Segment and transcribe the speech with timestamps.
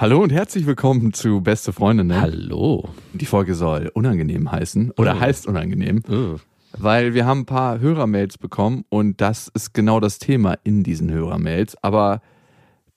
[0.00, 2.18] Hallo und herzlich willkommen zu Beste Freundinnen.
[2.18, 2.88] Hallo.
[3.12, 5.20] Die Folge soll unangenehm heißen oder Oh.
[5.20, 6.36] heißt unangenehm, Oh.
[6.72, 11.10] weil wir haben ein paar Hörermails bekommen und das ist genau das Thema in diesen
[11.10, 11.76] Hörermails.
[11.82, 12.22] Aber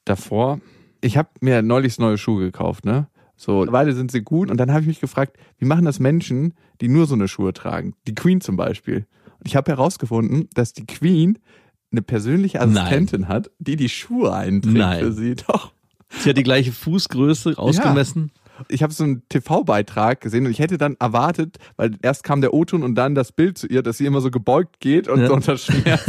[0.05, 0.61] davor,
[1.01, 3.07] ich habe mir neulich neue Schuhe gekauft, ne?
[3.35, 5.99] So, eine Weile sind sie gut und dann habe ich mich gefragt, wie machen das
[5.99, 7.95] Menschen, die nur so eine Schuhe tragen?
[8.07, 9.07] Die Queen zum Beispiel.
[9.39, 11.37] Und ich habe herausgefunden, dass die Queen
[11.91, 14.99] eine persönliche Assistentin hat, die die Schuhe einträgt Nein.
[15.01, 15.35] für sie.
[15.35, 15.73] Doch.
[16.19, 18.31] Sie hat die gleiche Fußgröße ausgemessen.
[18.69, 22.53] Ich habe so einen TV-Beitrag gesehen und ich hätte dann erwartet, weil erst kam der
[22.53, 25.27] O-Ton und dann das Bild zu ihr, dass sie immer so gebeugt geht und Ja.
[25.27, 26.05] so unter Schmerz,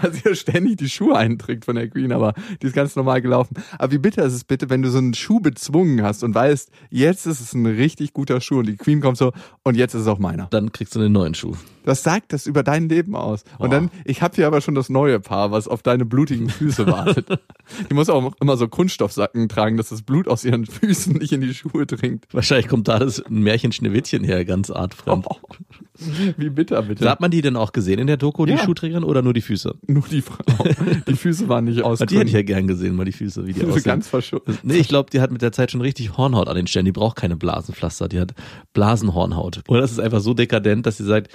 [0.00, 3.22] weil sie ja ständig die Schuhe einträgt von der Queen, aber die ist ganz normal
[3.22, 3.54] gelaufen.
[3.78, 6.70] Aber wie bitter ist es bitte, wenn du so einen Schuh bezwungen hast und weißt,
[6.90, 10.02] jetzt ist es ein richtig guter Schuh und die Queen kommt so und jetzt ist
[10.02, 10.46] es auch meiner.
[10.50, 11.54] Dann kriegst du einen neuen Schuh.
[11.86, 13.44] Was sagt das über dein Leben aus?
[13.58, 13.70] Und Oh.
[13.70, 17.26] dann, ich habe hier aber schon das neue Paar, was auf deine blutigen Füße wartet.
[17.90, 21.40] Die muss auch immer so Kunststoffsacken tragen, dass das Blut aus ihren Füßen nicht in
[21.42, 22.26] die Schuhe dringt.
[22.32, 25.26] Wahrscheinlich kommt da das Märchen Schneewittchen her, ganz artfremd.
[25.28, 25.36] Oh,
[26.36, 27.08] wie bitter, bitte.
[27.08, 28.58] Hat man die denn auch gesehen in der Doku, die Ja.
[28.58, 29.74] Schuhträgerin, oder nur die Füße?
[29.86, 30.36] Nur die Frau.
[31.08, 31.98] Die Füße waren nicht aus.
[32.00, 33.82] Die hätte ich ja gern gesehen, mal die Füße, wie die so aussehen.
[33.84, 34.58] ganz verschoben.
[34.62, 36.84] Nee, ich glaube, die hat mit der Zeit schon richtig Hornhaut an den Stellen.
[36.86, 38.34] Die braucht keine Blasenpflaster, die hat
[38.72, 39.62] Blasenhornhaut.
[39.68, 41.30] Oder das ist einfach so dekadent, dass sie sagt,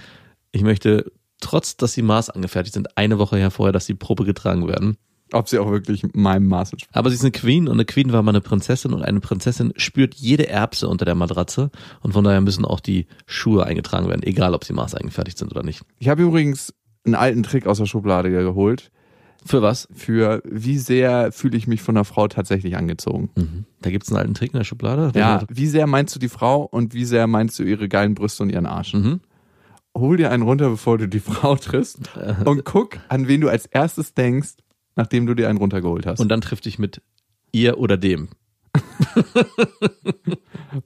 [0.51, 4.25] ich möchte, trotz dass sie Maß angefertigt sind, eine Woche her vorher, dass die Probe
[4.25, 4.97] getragen werden.
[5.31, 6.95] Ob sie auch wirklich meinem Maß entspricht.
[6.95, 9.73] Aber sie ist eine Queen und eine Queen war mal eine Prinzessin und eine Prinzessin
[9.75, 11.69] spürt jede Erbse unter der Matratze
[12.01, 15.51] und von daher müssen auch die Schuhe eingetragen werden, egal ob sie Maß eingefertigt sind
[15.51, 15.83] oder nicht.
[15.99, 16.73] Ich habe übrigens
[17.05, 18.91] einen alten Trick aus der Schublade geholt.
[19.45, 19.87] Für was?
[19.93, 23.29] Für wie sehr fühle ich mich von einer Frau tatsächlich angezogen.
[23.35, 23.65] Mhm.
[23.81, 25.11] Da gibt's einen alten Trick in der Schublade.
[25.17, 28.43] Ja, wie sehr meinst du die Frau und wie sehr meinst du ihre geilen Brüste
[28.43, 28.93] und ihren Arsch?
[28.93, 29.21] Mhm.
[29.97, 31.99] Hol dir einen runter, bevor du die Frau triffst
[32.45, 34.55] und guck, an wen du als erstes denkst,
[34.99, 36.19] nachdem du dir einen runtergeholt hast.
[36.19, 37.01] Und dann trifft dich mit
[37.53, 38.27] ihr oder dem.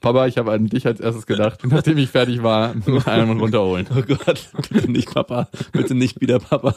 [0.01, 3.87] Papa, ich habe an dich als erstes gedacht, nachdem ich fertig war, mit einem runterholen.
[3.89, 6.75] Oh Gott, bitte nicht Papa, bitte nicht wieder Papa.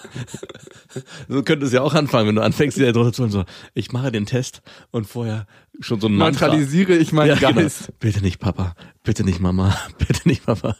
[1.29, 3.93] So könnte es ja auch anfangen, wenn du anfängst, wieder drunter zu holen, so, ich
[3.93, 5.47] mache den Test und vorher
[5.81, 6.47] schon so ein Mantra.
[6.47, 7.63] Neutralisiere ich meinen Ja, genau.
[7.63, 7.93] Geist.
[7.99, 10.77] Bitte nicht Papa, bitte nicht Mama, bitte nicht Papa.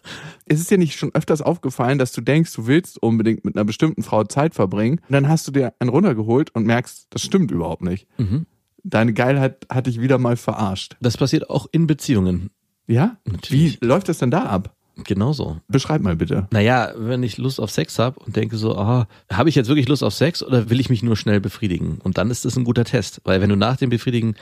[0.47, 3.65] Es ist dir nicht schon öfters aufgefallen, dass du denkst, du willst unbedingt mit einer
[3.65, 5.01] bestimmten Frau Zeit verbringen.
[5.09, 8.07] Und dann hast du dir einen runtergeholt und merkst, das stimmt überhaupt nicht.
[8.19, 8.47] Mhm.
[8.83, 10.97] Deine Geilheit hat dich wieder mal verarscht.
[11.01, 12.51] Das passiert auch in Beziehungen.
[12.87, 13.17] Ja?
[13.25, 13.81] Natürlich.
[13.81, 14.77] Wie läuft das denn da ab?
[15.05, 15.61] Genauso.
[15.69, 16.49] Beschreib mal bitte.
[16.53, 19.89] Naja, wenn ich Lust auf Sex habe und denke so, ah, habe ich jetzt wirklich
[19.89, 21.99] Lust auf Sex oder will ich mich nur schnell befriedigen?
[22.03, 23.21] Und dann ist das ein guter Test.
[23.25, 24.37] Weil wenn du nach dem Befriedigen,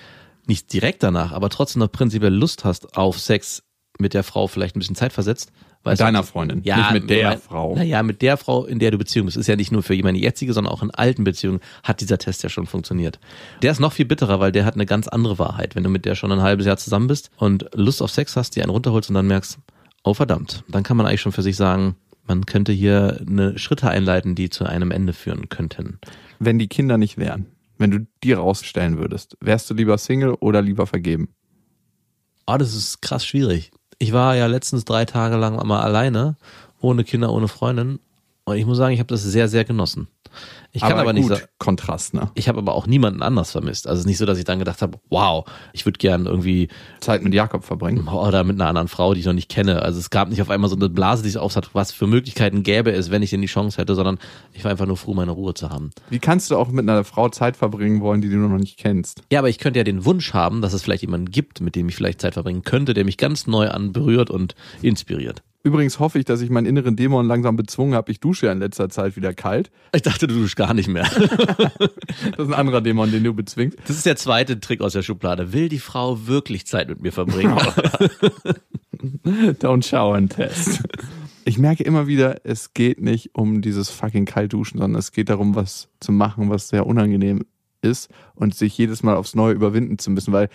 [0.46, 3.62] nicht direkt danach, aber trotzdem noch prinzipiell Lust hast auf Sex
[3.98, 6.92] mit der Frau vielleicht ein bisschen Zeit versetzt, Mit weißt du, deiner Freundin, ja, nicht
[6.92, 7.76] mit der mein- Frau.
[7.76, 9.36] Naja, mit der Frau, in der du Beziehung bist.
[9.36, 12.42] Ist ja nicht nur für jemanden jetzige, sondern auch in alten Beziehungen hat dieser Test
[12.42, 13.20] ja schon funktioniert.
[13.62, 15.76] Der ist noch viel bitterer, weil der hat eine ganz andere Wahrheit.
[15.76, 18.56] Wenn du mit der schon ein halbes Jahr zusammen bist und Lust auf Sex hast,
[18.56, 19.58] die einen runterholst und dann merkst,
[20.02, 21.94] oh verdammt, dann kann man eigentlich schon für sich sagen,
[22.26, 25.98] man könnte hier eine Schritte einleiten, die zu einem Ende führen könnten.
[26.40, 27.46] Wenn die Kinder nicht wären,
[27.78, 31.34] wenn du die rausstellen würdest, wärst du lieber Single oder lieber vergeben?
[32.46, 33.70] Oh, das ist krass schwierig.
[33.98, 36.36] Ich war ja letztens drei Tage lang mal alleine,
[36.80, 38.00] ohne Kinder, ohne Freundin.
[38.44, 40.08] Und ich muss sagen, ich habe das sehr, sehr genossen.
[40.72, 41.48] Ich kann aber, nicht gut.
[41.58, 42.30] Kontrast, ne?
[42.34, 43.86] Ich habe aber auch niemanden anders vermisst.
[43.86, 46.68] Also es ist nicht so, dass ich dann gedacht habe, wow, ich würde gern irgendwie
[47.00, 48.06] Zeit mit Jakob verbringen.
[48.08, 49.82] oder mit einer anderen Frau, die ich noch nicht kenne.
[49.82, 52.06] Also es gab nicht auf einmal so eine Blase, die sich auf hat, was für
[52.06, 54.18] Möglichkeiten gäbe es, wenn ich denn die Chance hätte, sondern
[54.52, 55.90] ich war einfach nur froh, meine Ruhe zu haben.
[56.10, 59.22] Wie kannst du auch mit einer Frau Zeit verbringen wollen, die du noch nicht kennst?
[59.32, 61.88] Ja, aber ich könnte ja den Wunsch haben, dass es vielleicht jemanden gibt, mit dem
[61.88, 65.42] ich vielleicht Zeit verbringen könnte, der mich ganz neu an berührt und inspiriert.
[65.66, 68.12] Übrigens hoffe ich, dass ich meinen inneren Dämon langsam bezwungen habe.
[68.12, 69.70] Ich dusche ja in letzter Zeit wieder kalt.
[69.94, 71.08] Ich dachte, du duschst gar nicht mehr.
[72.36, 73.78] Das ist ein anderer Dämon, den du bezwingst.
[73.86, 75.52] Das ist der zweite Trick aus der Schublade.
[75.52, 77.56] Will die Frau wirklich Zeit mit mir verbringen?
[79.60, 80.82] Don't shower and test.
[81.44, 85.54] Ich merke immer wieder, es geht nicht um dieses fucking Kaltduschen, sondern es geht darum,
[85.54, 87.44] was zu machen, was sehr unangenehm
[87.82, 90.48] ist und sich jedes Mal aufs Neue überwinden zu müssen, weil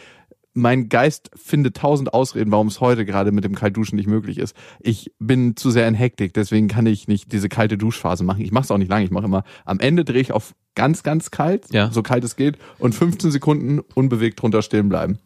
[0.60, 4.56] mein Geist findet tausend Ausreden, warum es heute gerade mit dem Kaltduschen nicht möglich ist.
[4.80, 8.42] Ich bin zu sehr in Hektik, deswegen kann ich nicht diese kalte Duschphase machen.
[8.42, 9.06] Ich mache es auch nicht lange.
[9.06, 11.92] Ich mache immer, am Ende drehe ich auf ganz, ganz kalt, Ja.
[11.92, 15.18] so kalt es geht, und 15 Sekunden unbewegt drunter stehen bleiben.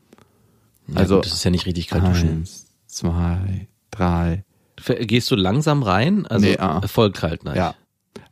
[0.88, 2.30] Ja, Also- gut, das ist ja nicht richtig kalt duschen.
[2.30, 4.44] Eins, zwei, drei,
[5.02, 6.26] Gehst du langsam rein?
[6.26, 6.82] Also Nee, ah.
[6.88, 7.56] voll kalt, nein.
[7.56, 7.76] Ja.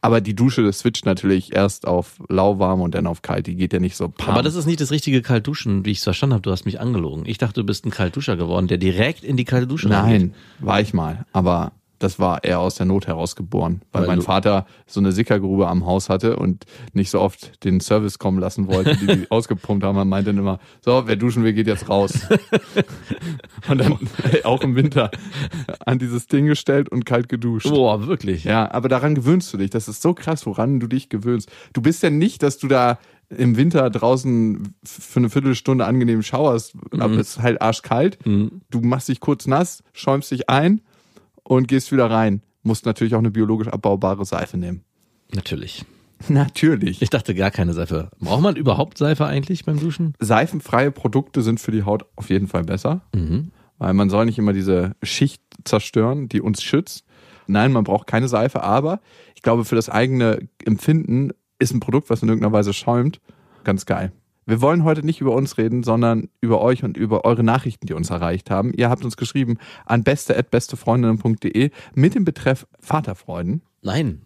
[0.03, 3.45] Aber die Dusche switcht natürlich erst auf lauwarm und dann auf kalt.
[3.45, 4.33] Die geht ja nicht so pam.
[4.33, 6.41] Aber das ist nicht das richtige Kaltduschen, wie ich es verstanden habe.
[6.41, 7.25] Du hast mich angelogen.
[7.27, 10.21] Ich dachte, du bist ein Kaltduscher geworden, der direkt in die kalte Dusche reingeht.
[10.21, 11.25] Nein, war ich mal.
[11.33, 11.71] Aber
[12.01, 15.67] das war eher aus der Not heraus geboren, weil, Weil mein Vater so eine Sickergrube
[15.67, 19.83] am Haus hatte und nicht so oft den Service kommen lassen wollte, die die ausgepumpt
[19.83, 19.97] haben.
[19.97, 22.13] Er meinte dann immer, so, wer duschen will, geht jetzt raus.
[23.69, 23.99] und dann
[24.43, 25.11] auch im Winter
[25.85, 27.69] an dieses Ding gestellt und kalt geduscht.
[27.69, 28.45] Boah, wirklich.
[28.45, 29.69] Ja, aber daran gewöhnst du dich.
[29.69, 31.51] Das ist so krass, woran du dich gewöhnst.
[31.73, 32.97] Du bist ja nicht, dass du da
[33.29, 38.17] im Winter draußen für eine Viertelstunde angenehm schauerst, aber es ist halt arschkalt.
[38.25, 40.81] Du machst dich kurz nass, schäumst dich ein
[41.51, 42.41] und gehst wieder rein.
[42.63, 44.85] Musst natürlich auch eine biologisch abbaubare Seife nehmen.
[45.33, 45.83] Natürlich.
[46.29, 47.01] Natürlich.
[47.01, 48.09] Ich dachte gar keine Seife.
[48.19, 50.13] Braucht man überhaupt Seife eigentlich beim Duschen?
[50.19, 53.01] Seifenfreie Produkte sind für die Haut auf jeden Fall besser,
[53.79, 57.03] weil man soll nicht immer diese Schicht zerstören, die uns schützt.
[57.47, 59.01] Nein, man braucht keine Seife, aber
[59.35, 63.19] ich glaube, für das eigene Empfinden ist ein Produkt, was in irgendeiner Weise schäumt,
[63.65, 64.13] ganz geil.
[64.45, 67.93] Wir wollen heute nicht über uns reden, sondern über euch und über eure Nachrichten, die
[67.93, 68.73] uns erreicht haben.
[68.73, 73.61] Ihr habt uns geschrieben an beste.bestefreundinnen.de mit dem Betreff Vaterfreuden.
[73.81, 74.23] Nein.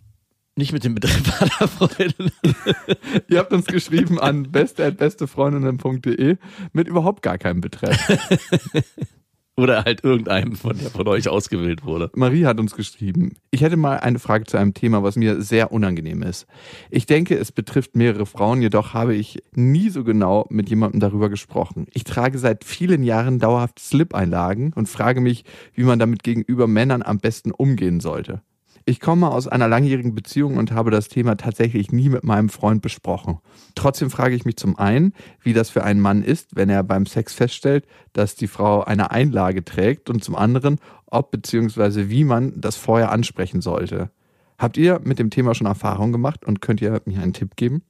[0.56, 2.32] Nicht mit dem Betreff Vaterfreuden.
[3.28, 6.38] Ihr habt uns geschrieben an beste.bestefreundinnen.de
[6.72, 8.00] mit überhaupt gar keinem Betreff.
[9.58, 12.12] Oder halt irgendeinem, von der von euch ausgewählt wurde.
[12.14, 15.72] Marie hat uns geschrieben, ich hätte mal eine Frage zu einem Thema, was mir sehr
[15.72, 16.46] unangenehm ist.
[16.90, 21.30] Ich denke, es betrifft mehrere Frauen, jedoch habe ich nie so genau mit jemandem darüber
[21.30, 21.88] gesprochen.
[21.94, 27.02] Ich trage seit vielen Jahren dauerhaft Slip-Einlagen und frage mich, wie man damit gegenüber Männern
[27.02, 28.42] am besten umgehen sollte.
[28.88, 32.84] Ich komme aus einer langjährigen Beziehung und habe das Thema tatsächlich nie mit meinem Freund
[32.84, 33.40] besprochen.
[33.74, 37.08] Trotzdem frage ich mich zum einen, wie das für einen Mann ist, wenn er beim
[37.08, 40.78] Sex feststellt, dass die Frau eine Einlage trägt und zum anderen,
[41.08, 42.10] ob bzw.
[42.10, 44.12] wie man das vorher ansprechen sollte.
[44.60, 47.82] Habt ihr mit dem Thema schon Erfahrung gemacht und könnt ihr mir einen Tipp geben?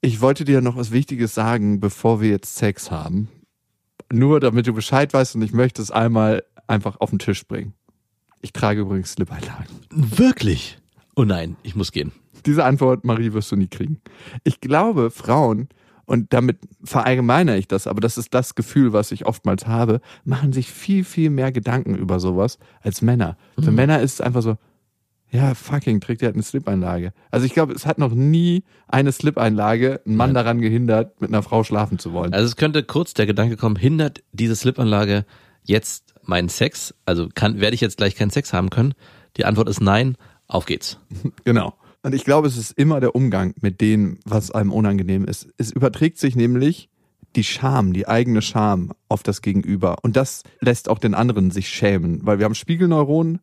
[0.00, 3.28] Ich wollte dir noch was Wichtiges sagen, bevor wir jetzt Sex haben.
[4.12, 7.74] Nur damit du Bescheid weißt und ich möchte es einmal einfach auf den Tisch bringen.
[8.40, 9.74] Ich trage übrigens Slip-Einlagen.
[9.90, 10.78] Wirklich?
[11.16, 12.12] Oh nein, ich muss gehen.
[12.46, 14.00] Diese Antwort, Marie, wirst du nie kriegen.
[14.44, 15.68] Ich glaube, Frauen,
[16.06, 20.52] und damit verallgemeine ich das, aber das ist das Gefühl, was ich oftmals habe, machen
[20.52, 23.36] sich viel, viel mehr Gedanken über sowas als Männer.
[23.62, 24.56] Für Männer ist es einfach so,
[25.30, 27.12] ja, fucking, trägt er halt eine Slip-Einlage.
[27.30, 31.44] Also ich glaube, es hat noch nie eine Slip-Einlage einen Mann daran gehindert, mit einer
[31.44, 32.32] Frau schlafen zu wollen.
[32.32, 35.24] Also es könnte kurz der Gedanke kommen, hindert diese Slipanlage
[35.64, 36.94] jetzt meinen Sex?
[37.04, 38.94] Also kann, werde ich jetzt gleich keinen Sex haben können?
[39.36, 40.16] Die Antwort ist nein,
[40.46, 40.98] auf geht's.
[41.44, 41.74] Genau.
[42.02, 45.48] Und ich glaube, es ist immer der Umgang mit dem, was einem unangenehm ist.
[45.58, 46.88] Es überträgt sich nämlich
[47.36, 49.98] die Scham, die eigene Scham auf das Gegenüber.
[50.02, 53.40] Und das lässt auch den anderen sich schämen, weil wir haben Spiegelneuronen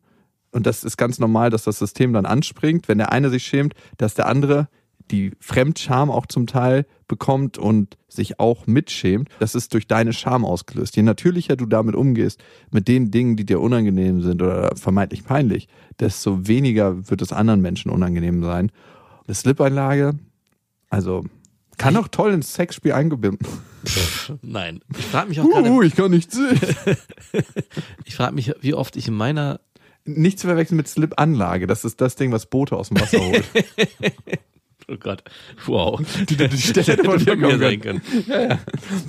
[0.50, 3.74] und das ist ganz normal, dass das System dann anspringt, wenn der eine sich schämt,
[3.96, 4.68] dass der andere
[5.10, 9.28] die Fremdscham auch zum Teil bekommt und sich auch mitschämt.
[9.38, 10.96] Das ist durch deine Scham ausgelöst.
[10.96, 15.68] Je natürlicher du damit umgehst, mit den Dingen, die dir unangenehm sind oder vermeintlich peinlich,
[15.98, 18.70] desto weniger wird es anderen Menschen unangenehm sein.
[19.26, 20.14] Eine Slip-Einlage,
[20.90, 21.24] also
[21.78, 23.46] kann auch toll ins Sexspiel eingebunden.
[24.42, 24.80] Nein.
[24.98, 26.58] Ich frage mich auch gerade, Uh, ich kann nicht sehen.
[28.04, 29.60] ich frage mich, wie oft ich in meiner
[30.04, 31.66] Nicht zu verwechseln mit Slip-Anlage.
[31.66, 33.44] Das ist das Ding, was Boote aus dem Wasser holt.
[34.90, 35.22] Oh Gott.
[35.66, 36.00] Wow.
[36.28, 38.02] Die, die, die Stelle Hätte von von mir mir sein können.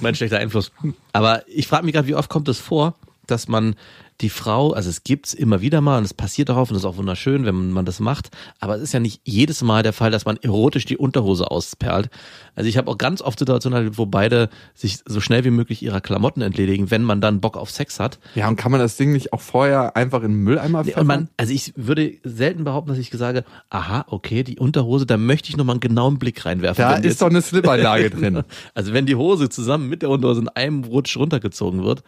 [0.01, 0.71] Mein schlechter Einfluss.
[1.13, 2.95] Aber ich frage mich gerade, wie oft kommt es vor,
[3.27, 3.75] dass man
[4.21, 6.85] die Frau, also es gibt's immer wieder mal und es passiert darauf und das ist
[6.89, 10.11] auch wunderschön, wenn man das macht, aber es ist ja nicht jedes Mal der Fall,
[10.11, 12.09] dass man erotisch die Unterhose ausperlt.
[12.55, 16.01] Also ich habe auch ganz oft Situationen wo beide sich so schnell wie möglich ihrer
[16.01, 18.19] Klamotten entledigen, wenn man dann Bock auf Sex hat.
[18.35, 21.29] Ja, und kann man das Ding nicht auch vorher einfach in den Mülleimer Nee, man,
[21.37, 25.55] also ich würde selten behaupten, dass ich sage, aha, okay, die Unterhose, da möchte ich
[25.57, 26.81] nochmal einen genauen Blick reinwerfen.
[26.83, 28.43] da ist jetzt- doch eine Slip-Einlage drin.
[28.73, 32.03] Also wenn die Hose zusammen mit der Unterhose in einem Rutsch runtergezogen wird,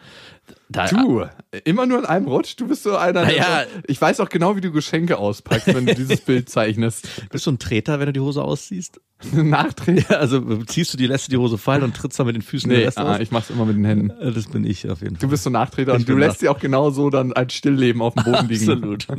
[0.68, 1.24] da, Du,
[1.64, 2.54] immer nur in einem Rutsch?
[2.56, 3.64] Du bist so einer, Naja.
[3.72, 7.08] so, ich weiß auch genau, wie du Geschenke auspackst, wenn du dieses Bild zeichnest.
[7.30, 9.00] bist du ein Treter, wenn du die Hose ausziehst?
[9.32, 10.04] Nachdrehen?
[10.08, 12.42] Ja, also ziehst du die, lässt du die Hose fallen und trittst dann mit den
[12.42, 13.20] Füßen den Nee, Rest ah, aus?
[13.20, 14.10] ich mach's immer mit den Händen.
[14.10, 15.20] Äh, Das bin ich auf jeden Fall.
[15.20, 17.52] Du bist so Nachtreter Ich und du lässt Nach- sie auch genau so dann als
[17.54, 18.70] Stillleben auf dem Boden liegen.
[18.70, 19.06] Absolut.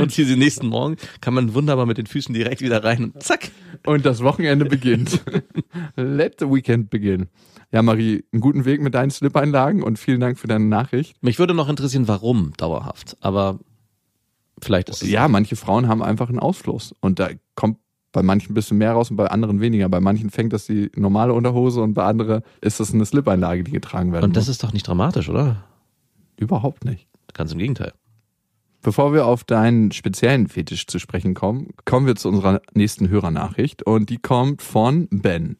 [0.00, 3.22] Und hier den nächsten Morgen kann man wunderbar mit den Füßen direkt wieder rein und
[3.22, 3.52] zack.
[3.84, 5.22] Und das Wochenende beginnt.
[5.96, 7.28] Let the weekend begin.
[7.70, 11.22] Ja, Marie, einen guten Weg mit deinen Slip-Einlagen und vielen Dank für deine Nachricht.
[11.22, 13.16] Mich würde noch interessieren, warum dauerhaft.
[13.20, 13.60] Aber
[14.60, 17.78] vielleicht ist es Ja, manche Frauen haben einfach einen Ausfluss und da kommt
[18.16, 19.90] bei manchen ein bisschen mehr raus und bei anderen weniger.
[19.90, 23.72] Bei manchen fängt das die normale Unterhose und bei anderen ist das eine Slip-Einlage, die
[23.72, 24.52] getragen werden Und das muss.
[24.52, 25.64] ist doch nicht dramatisch, oder?
[26.38, 27.08] Überhaupt nicht.
[27.34, 27.92] Ganz im Gegenteil.
[28.80, 33.82] Bevor wir auf deinen speziellen Fetisch zu sprechen kommen, kommen wir zu unserer nächsten Hörernachricht
[33.82, 35.58] und die kommt von Ben.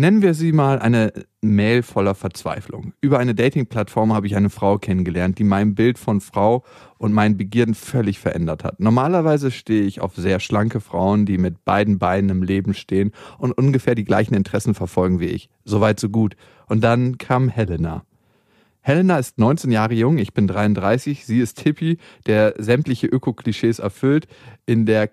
[0.00, 2.94] Nennen wir sie mal eine Mail voller Verzweiflung.
[3.02, 6.64] Über eine Dating-Plattform habe ich eine Frau kennengelernt, die mein Bild von Frau
[6.96, 8.80] und meinen Begierden völlig verändert hat.
[8.80, 13.52] Normalerweise stehe ich auf sehr schlanke Frauen, die mit beiden Beinen im Leben stehen und
[13.52, 15.50] ungefähr die gleichen Interessen verfolgen wie ich.
[15.66, 16.34] Soweit so gut.
[16.66, 18.06] Und dann kam Helena.
[18.80, 24.26] Helena ist 19 Jahre jung, ich bin 33, sie ist Hippie, der sämtliche Öko-Klischees erfüllt,
[24.64, 25.10] in der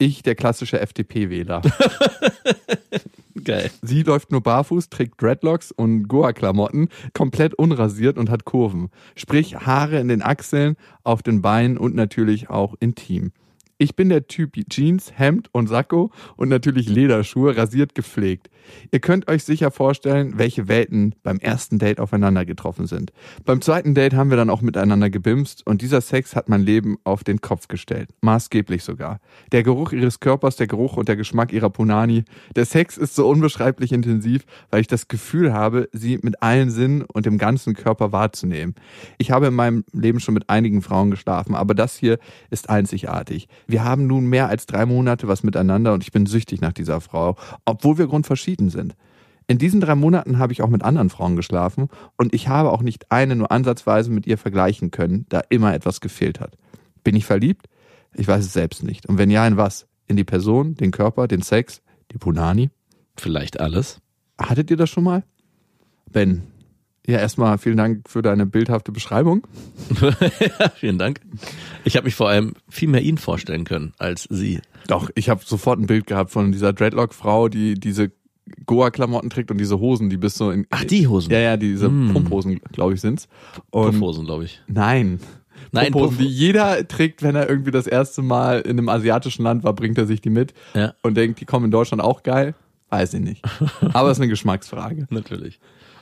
[0.00, 1.62] ich der klassische FDP-Wähler.
[3.44, 3.70] Geil.
[3.82, 8.90] Sie läuft nur barfuß, trägt Dreadlocks und Goa-Klamotten, komplett unrasiert und hat Kurven.
[9.14, 13.32] Sprich Haare in den Achseln, auf den Beinen und natürlich auch intim.
[13.82, 18.50] Ich bin der Typ Jeans, Hemd und Sakko und natürlich Lederschuhe, rasiert gepflegt.
[18.92, 23.10] Ihr könnt euch sicher vorstellen, welche Welten beim ersten Date aufeinander getroffen sind.
[23.46, 26.98] Beim zweiten Date haben wir dann auch miteinander gebimst und dieser Sex hat mein Leben
[27.04, 28.10] auf den Kopf gestellt.
[28.20, 29.18] Maßgeblich sogar.
[29.50, 32.24] Der Geruch ihres Körpers, der Geruch und der Geschmack ihrer Punani.
[32.56, 37.00] Der Sex ist so unbeschreiblich intensiv, weil ich das Gefühl habe, sie mit allen Sinnen
[37.02, 38.74] und dem ganzen Körper wahrzunehmen.
[39.16, 42.18] Ich habe in meinem Leben schon mit einigen Frauen geschlafen, aber das hier
[42.50, 43.48] ist einzigartig.
[43.70, 47.00] Wir haben nun mehr als drei Monate was miteinander und ich bin süchtig nach dieser
[47.00, 48.96] Frau, obwohl wir grundverschieden sind.
[49.46, 52.82] In diesen drei Monaten habe ich auch mit anderen Frauen geschlafen und ich habe auch
[52.82, 56.56] nicht eine nur ansatzweise mit ihr vergleichen können, da immer etwas gefehlt hat.
[57.04, 57.66] Bin ich verliebt?
[58.14, 59.06] Ich weiß es selbst nicht.
[59.06, 59.86] Und wenn ja, in was?
[60.08, 62.70] In die Person, den Körper, den Sex, die Punani?
[63.16, 64.00] Vielleicht alles.
[64.36, 65.22] Hattet ihr das schon mal?
[66.10, 66.42] Ben,
[67.10, 69.46] ja, erstmal vielen Dank für deine bildhafte Beschreibung.
[70.00, 71.20] ja, vielen Dank.
[71.84, 74.60] Ich habe mich vor allem viel mehr ihn vorstellen können als sie.
[74.86, 78.10] Doch, ich habe sofort ein Bild gehabt von dieser Dreadlock-Frau, die diese
[78.66, 80.66] Goa-Klamotten trägt und diese Hosen, die bis so in.
[80.70, 81.30] Ach, die Hosen?
[81.32, 82.12] Ja, ja, diese Mm.
[82.12, 83.28] Pumphosen, glaube ich, sind's.
[83.70, 84.60] Und Puffhosen, glaube ich.
[84.66, 85.20] Nein.
[85.72, 89.42] Nein, Pumphosen, Puff- die jeder trägt, wenn er irgendwie das erste Mal in einem asiatischen
[89.44, 90.94] Land war, bringt er sich die mit Ja.
[91.02, 92.54] und denkt, die kommen in Deutschland auch geil.
[92.88, 93.44] Weiß ich nicht.
[93.92, 95.06] Aber es ist eine Geschmacksfrage.
[95.10, 95.60] Natürlich.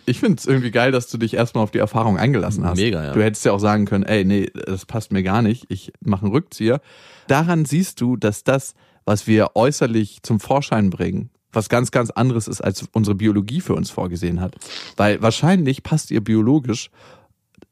[0.08, 2.78] Ich finde es irgendwie geil, dass du dich erstmal auf die Erfahrung eingelassen hast.
[2.78, 3.12] Mega, ja.
[3.12, 6.22] Du hättest ja auch sagen können, ey, nee, das passt mir gar nicht, ich mache
[6.22, 6.80] einen Rückzieher.
[7.26, 8.74] Daran siehst du, dass das,
[9.04, 13.74] was wir äußerlich zum Vorschein bringen, was ganz, ganz anderes ist, als unsere Biologie für
[13.74, 14.54] uns vorgesehen hat.
[14.96, 16.90] Weil wahrscheinlich passt ihr biologisch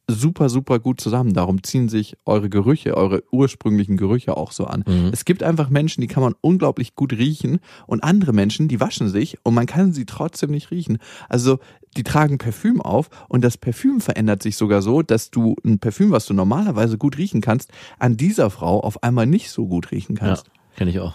[0.08, 1.32] super, super gut zusammen.
[1.34, 4.84] Darum ziehen sich eure Gerüche, eure ursprünglichen Gerüche auch so an.
[5.12, 9.08] Es gibt einfach Menschen, die kann man unglaublich gut riechen und andere Menschen, die waschen
[9.08, 10.98] sich und man kann sie trotzdem nicht riechen.
[11.28, 11.58] Also
[11.96, 16.10] die tragen Parfüm auf und das Parfüm verändert sich sogar so, dass du ein Parfüm,
[16.12, 20.16] was du normalerweise gut riechen kannst, an dieser Frau auf einmal nicht so gut riechen
[20.16, 20.46] Ja, kannst.
[20.76, 21.14] kenne ich auch.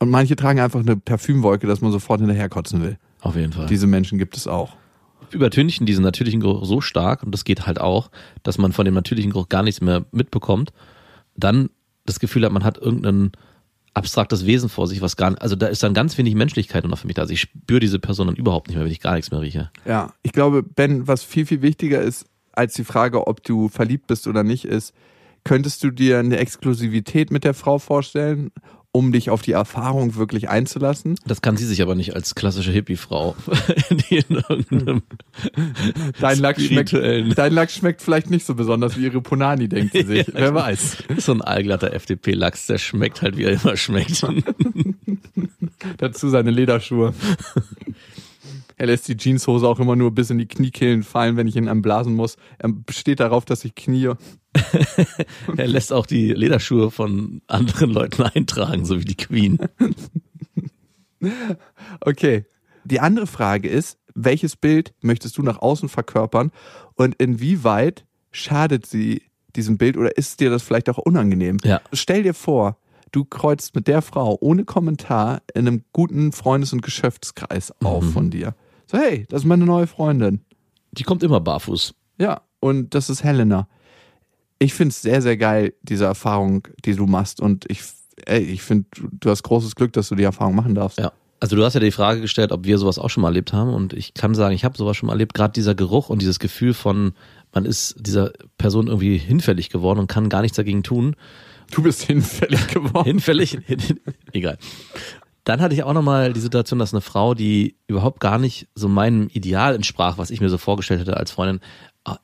[0.00, 2.98] Und manche tragen einfach eine Parfümwolke, dass man sofort hinterherkotzen will.
[3.20, 3.66] Auf jeden Fall.
[3.66, 4.70] Diese Menschen gibt es auch.
[5.34, 8.10] Übertünchen diesen natürlichen Geruch so stark, und das geht halt auch,
[8.42, 10.72] dass man von dem natürlichen Geruch gar nichts mehr mitbekommt,
[11.36, 11.70] dann
[12.04, 13.32] das Gefühl hat, man hat irgendein
[13.94, 16.98] abstraktes Wesen vor sich, was gar nicht, also da ist dann ganz wenig Menschlichkeit noch
[16.98, 17.22] für mich da.
[17.22, 19.70] Also ich spüre diese Person dann überhaupt nicht mehr, wenn ich gar nichts mehr rieche.
[19.84, 24.06] Ja, ich glaube, Ben, was viel, viel wichtiger ist als die Frage, ob du verliebt
[24.06, 24.94] bist oder nicht, ist,
[25.44, 28.50] könntest du dir eine Exklusivität mit der Frau vorstellen,
[28.92, 31.16] um dich auf die Erfahrung wirklich einzulassen?
[31.26, 33.34] Das kann sie sich aber nicht als klassische Hippie-Frau,
[36.20, 40.02] Dein Lachs, schmeckt, dein Lachs schmeckt vielleicht nicht so besonders wie ihre Punani, denkt sie
[40.02, 40.26] sich.
[40.34, 40.98] Wer weiß.
[41.16, 44.26] so ein allglatter FDP-Lachs, der schmeckt halt, wie er immer schmeckt.
[45.98, 47.14] Dazu seine Lederschuhe.
[48.82, 51.68] Er lässt die Jeanshose auch immer nur bis in die Kniekehlen fallen, wenn ich ihn
[51.68, 52.34] anblasen muss.
[52.58, 54.10] Er besteht darauf, dass ich knie.
[55.56, 59.58] er lässt auch die Lederschuhe von anderen Leuten eintragen, so wie die Queen.
[62.00, 62.44] Okay.
[62.82, 66.50] Die andere Frage ist, welches Bild möchtest du nach außen verkörpern
[66.96, 69.22] und inwieweit schadet sie
[69.54, 71.58] diesem Bild oder ist dir das vielleicht auch unangenehm?
[71.62, 71.80] Ja.
[71.92, 72.76] Stell dir vor,
[73.12, 78.30] du kreuzt mit der Frau ohne Kommentar in einem guten Freundes- und Geschäftskreis auf von
[78.30, 78.56] dir.
[78.92, 80.40] So, hey, das ist meine neue Freundin.
[80.92, 81.94] Die kommt immer barfuß.
[82.18, 83.66] Ja, und das ist Helena.
[84.58, 87.40] Ich finde es sehr, sehr geil, diese Erfahrung, die du machst.
[87.40, 87.80] Und ich,
[88.26, 90.98] ey, ich finde, du- du hast großes Glück, dass du die Erfahrung machen darfst.
[90.98, 91.10] Ja.
[91.40, 93.74] Also du hast ja die Frage gestellt, ob wir sowas auch schon mal erlebt haben
[93.74, 95.34] und ich kann sagen, ich habe sowas schon mal erlebt.
[95.34, 97.14] Gerade dieser Geruch und dieses Gefühl von,
[97.52, 101.16] man ist dieser Person irgendwie hinfällig geworden und kann gar nichts dagegen tun.
[101.72, 103.06] Du bist hinfällig geworden.
[103.06, 103.58] Hinfällig,
[104.32, 104.56] egal.
[105.44, 108.88] Dann hatte ich auch nochmal die Situation, dass eine Frau, die überhaupt gar nicht so
[108.88, 111.60] meinem Ideal entsprach, was ich mir so vorgestellt hätte als Freundin,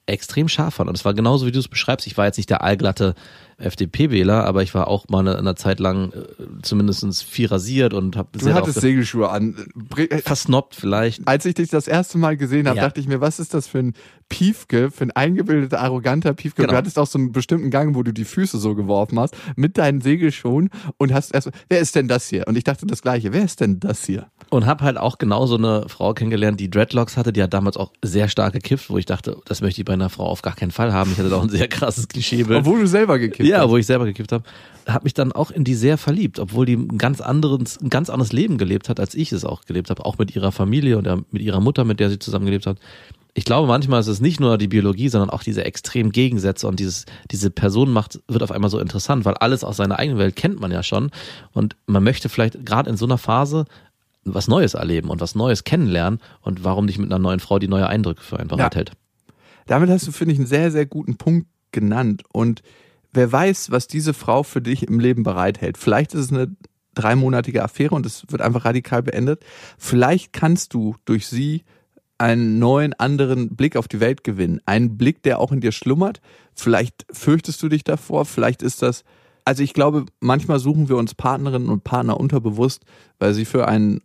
[0.06, 0.88] extrem scharf fand.
[0.88, 2.06] Und es war genauso, wie du es beschreibst.
[2.06, 3.14] Ich war jetzt nicht der allglatte
[3.60, 6.22] FDP-Wähler, aber ich war auch mal eine, eine Zeit lang äh,
[6.62, 9.54] zumindest viel rasiert und habe Du hattest Segelschuhe an.
[9.76, 11.26] Bre- versnobbt vielleicht.
[11.26, 12.84] Als ich dich das erste Mal gesehen habe, Ja.
[12.84, 13.94] dachte ich mir, was ist das für ein
[14.28, 16.62] Piefke, für ein eingebildeter, arroganter Piefke.
[16.62, 16.72] Genau.
[16.72, 19.78] Du hattest auch so einen bestimmten Gang, wo du die Füße so geworfen hast, mit
[19.78, 22.46] deinen Segelschuhen und hast erst, wer ist denn das hier?
[22.46, 24.26] Und ich dachte das Gleiche, wer ist denn das hier?
[24.50, 27.76] Und habe halt auch genau so eine Frau kennengelernt, die Dreadlocks hatte, die hat damals
[27.76, 30.56] auch sehr stark gekifft, wo ich dachte, das möchte ich bei einer Frau auf gar
[30.56, 31.12] keinen Fall haben.
[31.12, 32.60] Ich hatte da auch ein sehr krasses Klischeebild.
[32.60, 33.68] Obwohl du selber gekippt Ja, hast.
[33.68, 34.42] wo ich selber gekippt habe,
[34.88, 38.08] habe mich dann auch in die sehr verliebt, obwohl die ein ganz anderes, ein ganz
[38.08, 41.06] anderes Leben gelebt hat, als ich es auch gelebt habe, auch mit ihrer Familie und
[41.30, 42.78] mit ihrer Mutter, mit der sie zusammengelebt hat.
[43.34, 46.80] Ich glaube, manchmal ist es nicht nur die Biologie, sondern auch diese extremen Gegensätze und
[46.80, 50.34] dieses, diese Person macht, wird auf einmal so interessant, weil alles aus seiner eigenen Welt
[50.34, 51.10] kennt man ja schon
[51.52, 53.66] und man möchte vielleicht gerade in so einer Phase
[54.24, 57.68] was Neues erleben und was Neues kennenlernen und warum nicht mit einer neuen Frau, die
[57.68, 58.92] neue Eindrücke für einen bereithält.
[59.68, 62.24] Damit hast du, finde ich, einen sehr, sehr guten Punkt genannt.
[62.32, 62.62] Und
[63.12, 65.78] wer weiß, was diese Frau für dich im Leben bereithält.
[65.78, 66.56] Vielleicht ist es eine
[66.94, 69.44] dreimonatige Affäre und es wird einfach radikal beendet.
[69.78, 71.62] Vielleicht kannst du durch sie
[72.18, 74.60] einen neuen, anderen Blick auf die Welt gewinnen.
[74.66, 76.20] Einen Blick, der auch in dir schlummert.
[76.54, 78.24] Vielleicht fürchtest du dich davor.
[78.24, 79.04] Vielleicht ist das,
[79.44, 82.84] also ich glaube, manchmal suchen wir uns Partnerinnen und Partner unterbewusst,
[83.20, 84.00] weil sie für einen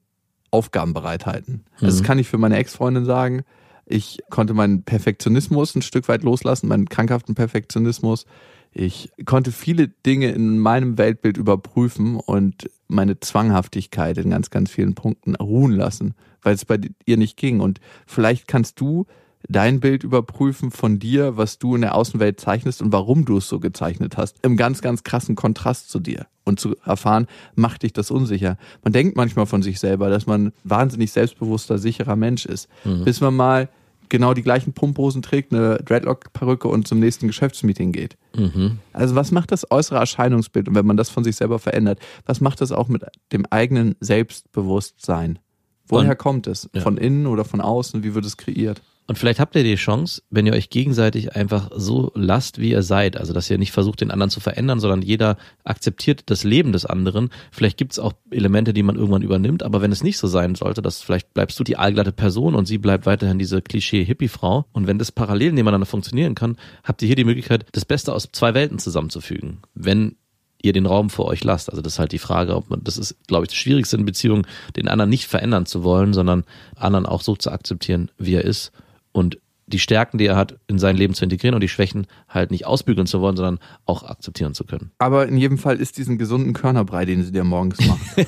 [0.52, 1.64] Aufgaben bereithalten.
[1.82, 2.04] Das Mhm.
[2.04, 3.42] kann ich für meine Ex-Freundin sagen.
[3.86, 8.26] Ich konnte meinen Perfektionismus ein Stück weit loslassen, meinen krankhaften Perfektionismus.
[8.72, 14.96] Ich konnte viele Dinge in meinem Weltbild überprüfen und meine Zwanghaftigkeit in ganz, ganz vielen
[14.96, 17.60] Punkten ruhen lassen, weil es bei ihr nicht ging.
[17.60, 19.06] Und vielleicht kannst du
[19.50, 23.48] dein Bild überprüfen von dir, was du in der Außenwelt zeichnest und warum du es
[23.50, 24.38] so gezeichnet hast.
[24.44, 26.28] Im ganz, ganz krassen Kontrast zu dir.
[26.46, 28.58] Und zu erfahren, macht dich das unsicher.
[28.84, 32.68] Man denkt manchmal von sich selber, dass man wahnsinnig selbstbewusster, sicherer Mensch ist.
[33.06, 33.70] Bis man mal
[34.10, 38.18] genau die gleichen Pumphosen trägt, eine Dreadlock-Perücke und zum nächsten Geschäftsmeeting geht.
[38.36, 38.80] Mhm.
[38.92, 42.42] Also was macht das äußere Erscheinungsbild und wenn man das von sich selber verändert, was
[42.42, 45.40] macht das auch mit dem eigenen Selbstbewusstsein?
[45.88, 46.70] Woher Und- kommt es?
[46.74, 46.82] Ja.
[46.82, 48.04] Von innen oder von außen?
[48.04, 48.82] Wie wird es kreiert?
[49.06, 52.84] Und vielleicht habt ihr die Chance, wenn ihr euch gegenseitig einfach so lasst, wie ihr
[52.84, 53.18] seid.
[53.18, 56.86] Also, dass ihr nicht versucht, den anderen zu verändern, sondern jeder akzeptiert das Leben des
[56.86, 57.30] anderen.
[57.52, 59.62] Vielleicht gibt es auch Elemente, die man irgendwann übernimmt.
[59.64, 62.66] Aber wenn es nicht so sein sollte, dass vielleicht bleibst du die allglatte Person und
[62.66, 64.68] sie bleibt weiterhin diese Klischee-Hippie-Frau.
[64.72, 68.30] Und wenn das parallel nebeneinander funktionieren kann, habt ihr hier die Möglichkeit, das Beste aus
[68.32, 69.60] zwei Welten zusammenzufügen.
[69.74, 70.16] Wenn
[70.64, 71.70] ihr den Raum vor euch lasst.
[71.70, 74.06] Also das ist halt die Frage, ob man, das ist, glaube ich, das Schwierigste in
[74.06, 76.46] Beziehungen, den anderen nicht verändern zu wollen, sondern
[76.78, 78.72] anderen auch so zu akzeptieren, wie er ist
[79.14, 82.52] und die Stärken, die er hat, in sein Leben zu integrieren und die Schwächen halt
[82.52, 84.92] nicht ausbügeln zu wollen, sondern auch akzeptieren zu können.
[84.98, 88.28] Aber in jedem Fall ist diesen gesunden Körnerbrei, den sie dir morgens macht.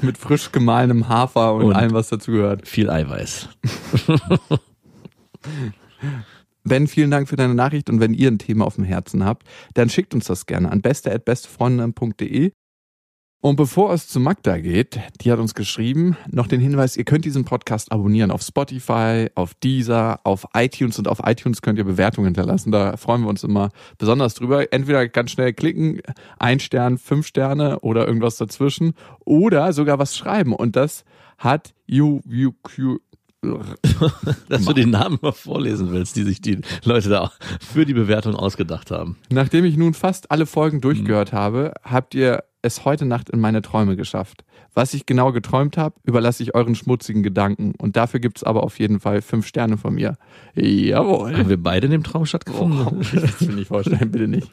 [0.00, 2.66] Mit frisch gemahlenem Hafer und, Und- allem, was dazu gehört.
[2.66, 3.50] Viel Eiweiß.
[6.64, 9.46] Ben, vielen Dank für deine Nachricht und wenn ihr ein Thema auf dem Herzen habt,
[9.74, 12.50] dann schickt uns das gerne an beste.bestefreundinnen.de.
[13.40, 17.24] Und bevor es zu Magda geht, die hat uns geschrieben, noch den Hinweis, ihr könnt
[17.24, 22.26] diesen Podcast abonnieren auf Spotify, auf Deezer, auf iTunes und auf iTunes könnt ihr Bewertungen
[22.26, 22.72] hinterlassen.
[22.72, 24.72] Da freuen wir uns immer besonders drüber.
[24.72, 26.00] Entweder ganz schnell klicken,
[26.38, 28.94] ein Stern, fünf Sterne oder irgendwas dazwischen
[29.24, 30.52] oder sogar was schreiben.
[30.52, 31.04] Und das
[31.38, 33.00] hat UUQ
[34.48, 38.34] Dass du den Namen mal vorlesen willst, die sich die Leute da für die Bewertung
[38.34, 39.18] ausgedacht haben.
[39.30, 43.62] Nachdem ich nun fast alle Folgen durchgehört habe, habt ihr es heute Nacht in meine
[43.62, 44.44] Träume geschafft.
[44.74, 47.72] Was ich genau geträumt habe, überlasse ich euren schmutzigen Gedanken.
[47.78, 50.16] Und dafür gibt's aber auf jeden Fall fünf Sterne von mir.
[50.54, 51.34] Jawohl.
[51.36, 53.00] Haben wir beide in dem Traum Oh, stattgefunden?
[53.00, 54.48] ich will's mir nicht vorstellen, bitte nicht.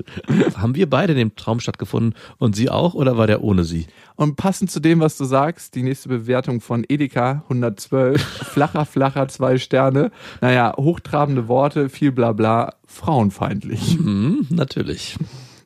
[0.56, 3.88] Haben wir beide in dem Traum stattgefunden und sie auch oder war der ohne sie?
[4.16, 9.28] Und passend zu dem, was du sagst, die nächste Bewertung von Edeka 112, flacher, flacher,
[9.28, 10.12] zwei Sterne.
[10.40, 13.98] Naja, hochtrabende Worte, viel Blabla, frauenfeindlich.
[13.98, 15.18] Hm, natürlich.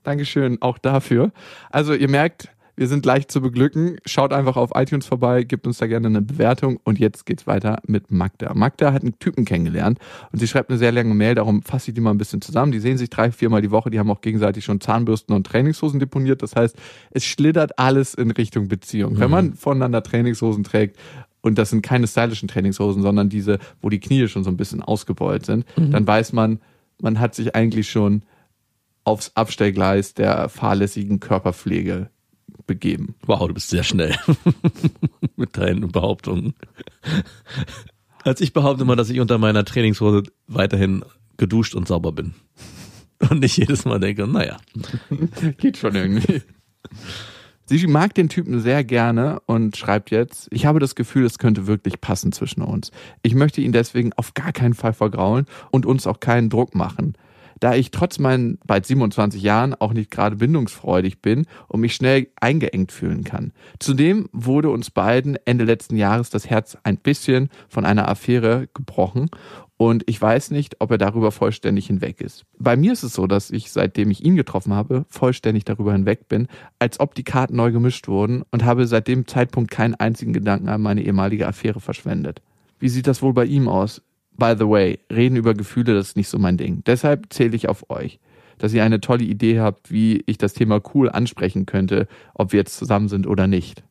[0.08, 1.32] Dankeschön auch dafür.
[1.70, 3.98] Also ihr merkt, wir sind leicht zu beglücken.
[4.06, 7.80] Schaut einfach auf iTunes vorbei, gebt uns da gerne eine Bewertung und jetzt geht's weiter
[7.88, 8.54] mit Magda.
[8.54, 9.98] Magda hat einen Typen kennengelernt
[10.32, 12.72] und sie schreibt eine sehr lange Mail, darum fasse ich die mal ein bisschen zusammen.
[12.72, 16.00] Die sehen sich drei, viermal die Woche, die haben auch gegenseitig schon Zahnbürsten und Trainingshosen
[16.00, 16.44] deponiert.
[16.44, 16.78] Das heißt,
[17.12, 19.20] es schlittert alles in Richtung Beziehung.
[19.20, 20.98] Wenn man voneinander Trainingshosen trägt,
[21.42, 24.82] und das sind keine stylischen Trainingshosen, sondern diese, wo die Knie schon so ein bisschen
[24.82, 26.60] ausgebeult sind, dann weiß man,
[27.02, 28.24] man hat sich eigentlich schon
[29.08, 32.10] aufs Abstellgleis der fahrlässigen Körperpflege
[32.68, 33.16] begeben.
[33.26, 34.14] Wow, du bist sehr schnell
[35.38, 36.54] mit deinen Behauptungen.
[38.24, 41.06] Als ich behaupte immer, dass ich unter meiner Trainingshose weiterhin
[41.38, 42.34] geduscht und sauber bin.
[43.30, 44.58] Und nicht jedes Mal denke, naja.
[45.58, 46.42] Geht schon irgendwie.
[47.66, 51.66] Sie mag den Typen sehr gerne und schreibt jetzt, ich habe das Gefühl, es könnte
[51.66, 52.92] wirklich passen zwischen uns.
[53.24, 57.16] Ich möchte ihn deswegen auf gar keinen Fall vergraulen und uns auch keinen Druck machen.
[57.60, 62.28] Da ich trotz meinen bald 27 Jahren auch nicht gerade bindungsfreudig bin und mich schnell
[62.40, 63.52] eingeengt fühlen kann.
[63.80, 69.30] Zudem wurde uns beiden Ende letzten Jahres das Herz ein bisschen von einer Affäre gebrochen
[69.78, 72.46] und ich weiß nicht, ob er darüber vollständig hinweg ist.
[72.58, 76.28] Bei mir ist es so, dass ich, seitdem ich ihn getroffen habe, vollständig darüber hinweg
[76.28, 76.48] bin,
[76.80, 80.70] als ob die Karten neu gemischt wurden und habe seit dem Zeitpunkt keinen einzigen Gedanken
[80.70, 82.42] an meine ehemalige Affäre verschwendet.
[82.80, 84.02] Wie sieht das wohl bei ihm aus?
[84.38, 86.84] By the way, reden über Gefühle, das ist nicht so mein Ding.
[86.86, 88.20] Deshalb zähle ich auf euch,
[88.58, 92.60] dass ihr eine tolle Idee habt, wie ich das Thema cool ansprechen könnte, ob wir
[92.60, 93.84] jetzt zusammen sind oder nicht.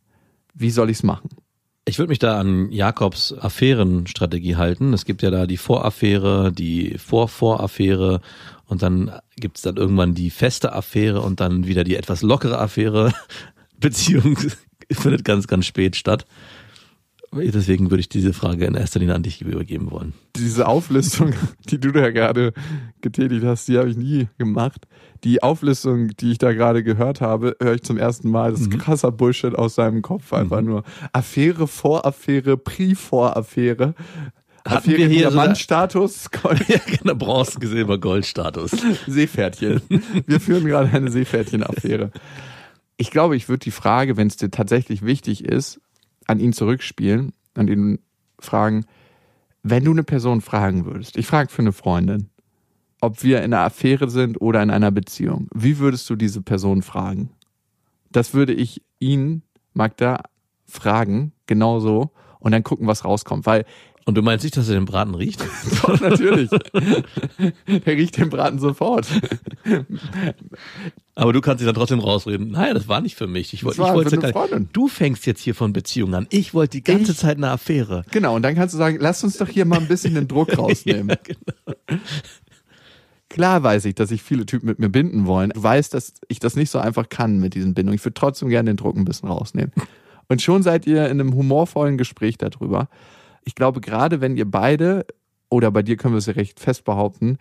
[0.55, 1.31] Wie soll ich's machen?
[1.89, 4.93] Ich würde mich da an Jakobs Affärenstrategie halten.
[4.93, 8.21] Es gibt ja da die Voraffäre, die Vorvoraffäre
[8.67, 13.13] und dann gibt's dann irgendwann die feste Affäre und dann wieder die etwas lockere Affäre.
[13.79, 14.37] Beziehung
[14.91, 16.27] findet ganz, ganz spät statt.
[17.37, 20.13] Deswegen würde ich diese Frage in erster Linie an dich übergeben wollen.
[20.37, 21.33] Diese Auflistung,
[21.69, 22.53] die du da gerade
[23.01, 24.87] getätigt hast, die habe ich nie gemacht.
[25.25, 28.53] Die Auflistung, die ich da gerade gehört habe, höre ich zum ersten Mal.
[28.53, 28.79] Das ist Mhm.
[28.79, 30.33] krasser Bullshit aus seinem Kopf.
[30.33, 33.95] Einfach nur Affäre, Voraffäre, Pre-Voraffäre.
[34.65, 38.73] Hatten Affäre, wir hier Gold, Ja, genau, Bronze, Silber, Goldstatus.
[39.07, 39.81] Seepferdchen.
[40.27, 42.11] Wir führen gerade eine Seepferdchen-Affäre.
[42.97, 45.81] Ich glaube, ich würde die Frage, wenn es dir tatsächlich wichtig ist,
[46.27, 47.99] an ihn zurückspielen und ihn
[48.39, 48.85] fragen,
[49.63, 52.31] wenn du eine Person fragen würdest, ich frage für eine Freundin,
[53.01, 56.83] ob wir in einer Affäre sind oder in einer Beziehung, wie würdest du diese Person
[56.83, 57.31] fragen?
[58.11, 59.43] Das würde ich ihn,
[59.75, 60.21] Magda,
[60.67, 63.65] fragen, genauso, und dann gucken, was rauskommt, weil
[64.09, 65.41] Und du meinst nicht, dass er den Braten riecht?
[65.83, 66.49] doch, natürlich.
[67.67, 69.07] er riecht den Braten sofort.
[71.17, 72.53] Aber du kannst dich dann trotzdem rausreden.
[72.53, 73.53] Nein, das war nicht für mich.
[73.53, 74.69] Ich wollte, ich wollte für eine Freundin.
[74.73, 76.27] Du fängst jetzt hier von Beziehungen an.
[76.31, 78.05] Ich wollte die ganze Ich- Zeit eine Affäre.
[78.13, 80.57] Genau, und dann kannst du sagen, lass uns doch hier mal ein bisschen den Druck
[80.59, 81.17] rausnehmen.
[83.29, 85.51] Klar weiß ich, dass sich viele Typen mit mir binden wollen.
[85.51, 87.97] Du weißt, dass ich das nicht so einfach kann mit diesen Bindungen.
[87.99, 89.73] Ich würde trotzdem gerne den Druck ein bisschen rausnehmen.
[90.29, 92.89] Und schon seid ihr in einem humorvollen Gespräch darüber.
[93.47, 95.07] Ich glaube, gerade wenn ihr beide,
[95.49, 97.39] oder bei dir können wir es ja recht fest behaupten,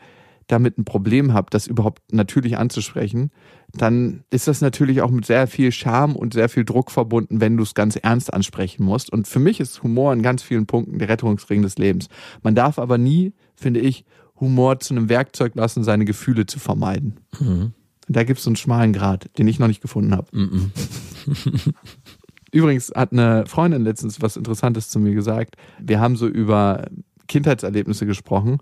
[0.47, 3.31] damit ein Problem habt, das überhaupt natürlich anzusprechen,
[3.73, 7.57] dann ist das natürlich auch mit sehr viel Scham und sehr viel Druck verbunden, wenn
[7.57, 9.11] du es ganz ernst ansprechen musst.
[9.11, 12.07] Und für mich ist Humor in ganz vielen Punkten der Rettungsring des Lebens.
[12.43, 14.05] Man darf aber nie, finde ich,
[14.39, 17.19] Humor zu einem Werkzeug lassen, seine Gefühle zu vermeiden.
[18.07, 20.27] Und da gibt es so einen schmalen Grad, den ich noch nicht gefunden habe.
[20.31, 20.71] Mhm.
[22.55, 25.57] Übrigens hat eine Freundin letztens was Interessantes zu mir gesagt.
[25.77, 26.85] Wir haben so über
[27.27, 28.59] Kindheitserlebnisse gesprochen.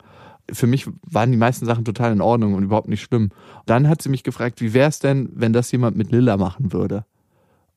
[0.51, 3.29] Für mich waren die meisten Sachen total in Ordnung und überhaupt nicht schlimm.
[3.67, 6.73] Dann hat sie mich gefragt, wie wäre es denn, wenn das jemand mit Lilla machen
[6.73, 7.06] würde?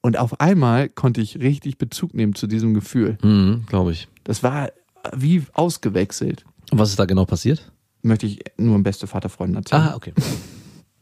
[0.00, 3.18] Und auf einmal konnte ich richtig Bezug nehmen zu diesem Gefühl.
[3.22, 4.08] Mhm, Glaube ich.
[4.24, 4.70] Das war
[5.14, 6.46] wie ausgewechselt.
[6.70, 7.70] Und was ist da genau passiert?
[8.00, 9.82] Möchte ich nur im beste Vaterfreunden erzählen.
[9.82, 10.14] Ah, okay.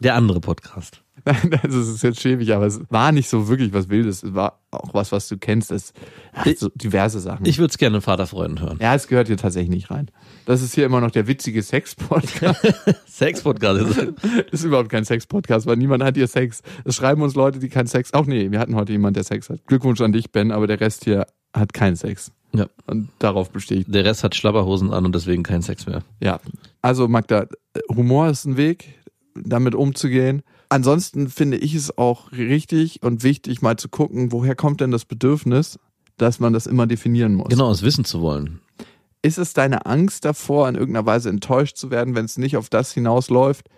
[0.02, 1.03] Der andere Podcast.
[1.24, 4.22] Nein, das ist jetzt schäbig, aber es war nicht so wirklich was Wildes.
[4.22, 5.70] Es war auch was, was du kennst.
[5.70, 5.92] Es
[6.32, 7.46] ach, so diverse Sachen.
[7.46, 8.78] Ich würde es gerne in Vaterfreunden hören.
[8.80, 10.10] ja, es gehört hier tatsächlich nicht rein.
[10.44, 12.60] Das ist hier immer noch der witzige Sex-Podcast.
[13.06, 13.74] Sex-Podcast.
[14.50, 16.62] Das ist überhaupt kein Sex-Podcast, weil niemand hat hier Sex.
[16.84, 18.12] Es schreiben uns Leute, die keinen Sex.
[18.12, 19.66] Auch nee, wir hatten heute jemand, der Sex hat.
[19.66, 22.32] Glückwunsch an dich, Ben, aber der Rest hier hat keinen Sex.
[22.54, 22.66] Ja.
[22.86, 23.86] Und darauf bestehe ich.
[23.86, 26.02] Der Rest hat Schlabberhosen an und deswegen kein Sex mehr.
[26.20, 26.40] Ja.
[26.82, 27.46] Also, Magda,
[27.94, 29.00] Humor ist ein Weg,
[29.34, 30.42] damit umzugehen.
[30.68, 35.04] Ansonsten finde ich es auch richtig und wichtig, mal zu gucken, woher kommt denn das
[35.04, 35.78] Bedürfnis,
[36.16, 37.48] dass man das immer definieren muss.
[37.48, 38.60] Genau, es wissen zu wollen.
[39.22, 42.68] Ist es deine Angst davor, in irgendeiner Weise enttäuscht zu werden, wenn es nicht auf
[42.68, 43.68] das hinausläuft,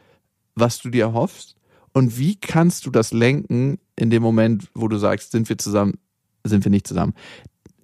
[0.55, 1.55] was du dir hoffst?
[1.93, 5.95] Und wie kannst du das lenken in dem Moment, wo du sagst, sind wir zusammen,
[6.45, 7.15] sind wir nicht zusammen?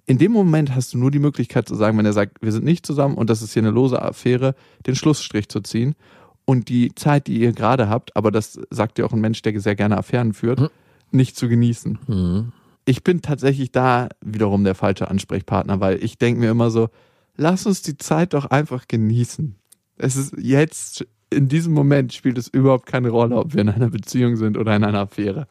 [0.05, 2.65] In dem Moment hast du nur die Möglichkeit zu sagen, wenn er sagt, wir sind
[2.65, 4.53] nicht zusammen und das ist hier eine lose Affäre,
[4.85, 5.95] den Schlussstrich zu ziehen
[6.45, 9.59] und die Zeit, die ihr gerade habt, aber das sagt dir auch ein Mensch, der
[9.59, 10.69] sehr gerne Affären führt, Mhm.
[11.11, 11.99] nicht zu genießen.
[12.07, 12.51] Mhm.
[12.85, 16.89] Ich bin tatsächlich da wiederum der falsche Ansprechpartner, weil ich denke mir immer so,
[17.37, 19.55] lass uns die Zeit doch einfach genießen.
[19.97, 23.89] Es ist jetzt, in diesem Moment spielt es überhaupt keine Rolle, ob wir in einer
[23.89, 25.47] Beziehung sind oder in einer Affäre.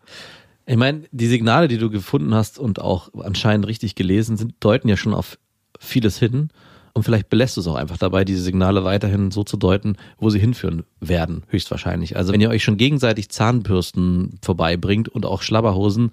[0.66, 4.88] Ich meine, die Signale, die du gefunden hast und auch anscheinend richtig gelesen sind, deuten
[4.88, 5.38] ja schon auf
[5.80, 6.50] vieles hin.
[6.94, 10.38] Und vielleicht belässt es auch einfach dabei, diese Signale weiterhin so zu deuten, wo sie
[10.38, 12.16] hinführen werden, höchstwahrscheinlich.
[12.16, 16.10] Also wenn ihr euch schon gegenseitig Zahnbürsten vorbeibringt und auch Schlabberhosen,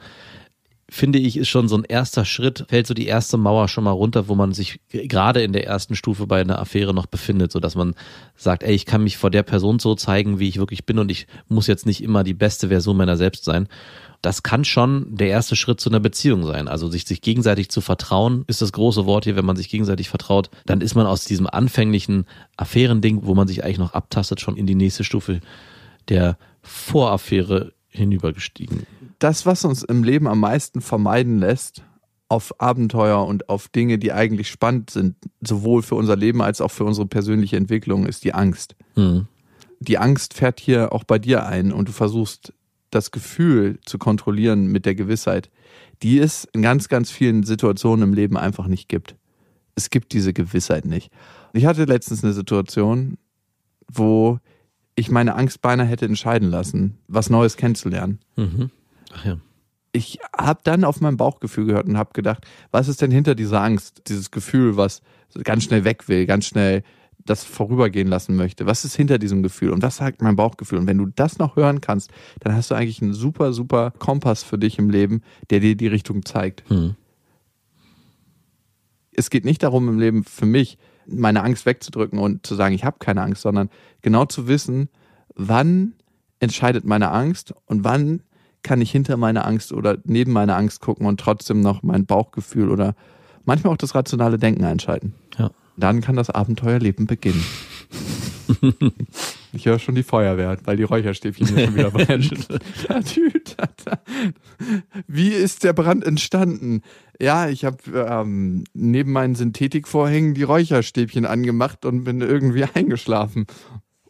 [0.89, 3.91] finde ich, ist schon so ein erster Schritt, fällt so die erste Mauer schon mal
[3.91, 7.59] runter, wo man sich gerade in der ersten Stufe bei einer Affäre noch befindet, so
[7.59, 7.95] dass man
[8.35, 11.11] sagt, ey, ich kann mich vor der Person so zeigen, wie ich wirklich bin und
[11.11, 13.67] ich muss jetzt nicht immer die beste Version meiner selbst sein.
[14.21, 16.67] Das kann schon der erste Schritt zu einer Beziehung sein.
[16.67, 20.09] Also sich, sich gegenseitig zu vertrauen, ist das große Wort hier, wenn man sich gegenseitig
[20.09, 22.25] vertraut, dann ist man aus diesem anfänglichen
[22.57, 25.39] Affärending, wo man sich eigentlich noch abtastet, schon in die nächste Stufe
[26.09, 28.85] der Voraffäre hinübergestiegen.
[29.19, 31.83] Das, was uns im Leben am meisten vermeiden lässt,
[32.29, 36.71] auf Abenteuer und auf Dinge, die eigentlich spannend sind, sowohl für unser Leben als auch
[36.71, 38.75] für unsere persönliche Entwicklung, ist die Angst.
[38.95, 39.27] Mhm.
[39.79, 42.53] Die Angst fährt hier auch bei dir ein und du versuchst
[42.91, 45.49] das Gefühl zu kontrollieren mit der Gewissheit,
[46.03, 49.15] die es in ganz, ganz vielen Situationen im Leben einfach nicht gibt.
[49.75, 51.11] Es gibt diese Gewissheit nicht.
[51.53, 53.17] Ich hatte letztens eine Situation,
[53.91, 54.39] wo
[54.95, 58.19] ich meine Angst beinahe hätte entscheiden lassen, was Neues kennenzulernen.
[58.35, 58.69] Mhm.
[59.13, 59.37] Ach ja.
[59.91, 63.61] Ich habe dann auf mein Bauchgefühl gehört und habe gedacht, was ist denn hinter dieser
[63.61, 65.01] Angst, dieses Gefühl, was
[65.43, 66.83] ganz schnell weg will, ganz schnell
[67.25, 68.65] das vorübergehen lassen möchte.
[68.65, 70.79] Was ist hinter diesem Gefühl und was sagt mein Bauchgefühl?
[70.79, 74.43] Und wenn du das noch hören kannst, dann hast du eigentlich einen super, super Kompass
[74.43, 76.69] für dich im Leben, der dir die Richtung zeigt.
[76.69, 76.95] Mhm.
[79.11, 82.85] Es geht nicht darum im Leben für mich, meine Angst wegzudrücken und zu sagen, ich
[82.85, 83.69] habe keine Angst, sondern
[84.01, 84.89] genau zu wissen,
[85.35, 85.93] wann
[86.39, 88.21] entscheidet meine Angst und wann
[88.63, 92.69] kann ich hinter meiner Angst oder neben meiner Angst gucken und trotzdem noch mein Bauchgefühl
[92.69, 92.95] oder
[93.45, 95.13] manchmal auch das rationale Denken einschalten.
[95.37, 95.51] Ja.
[95.77, 97.43] Dann kann das Abenteuerleben beginnen.
[99.53, 102.29] ich höre schon die Feuerwehr, weil die Räucherstäbchen hier schon wieder brennen.
[105.07, 106.81] Wie ist der Brand entstanden?
[107.19, 113.45] Ja, ich habe ähm, neben meinen Synthetikvorhängen die Räucherstäbchen angemacht und bin irgendwie eingeschlafen.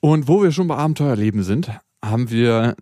[0.02, 1.72] Und wo wir schon bei Abenteuerleben sind,
[2.04, 2.76] haben wir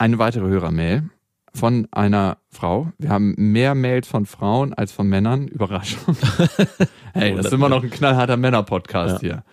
[0.00, 1.10] eine weitere Hörermail
[1.54, 2.90] von einer Frau.
[2.98, 5.46] Wir haben mehr Mails von Frauen als von Männern.
[5.48, 6.16] Überraschung.
[7.12, 9.20] hey, das ist immer noch ein knallharter Männer-Podcast Ja.
[9.20, 9.44] hier.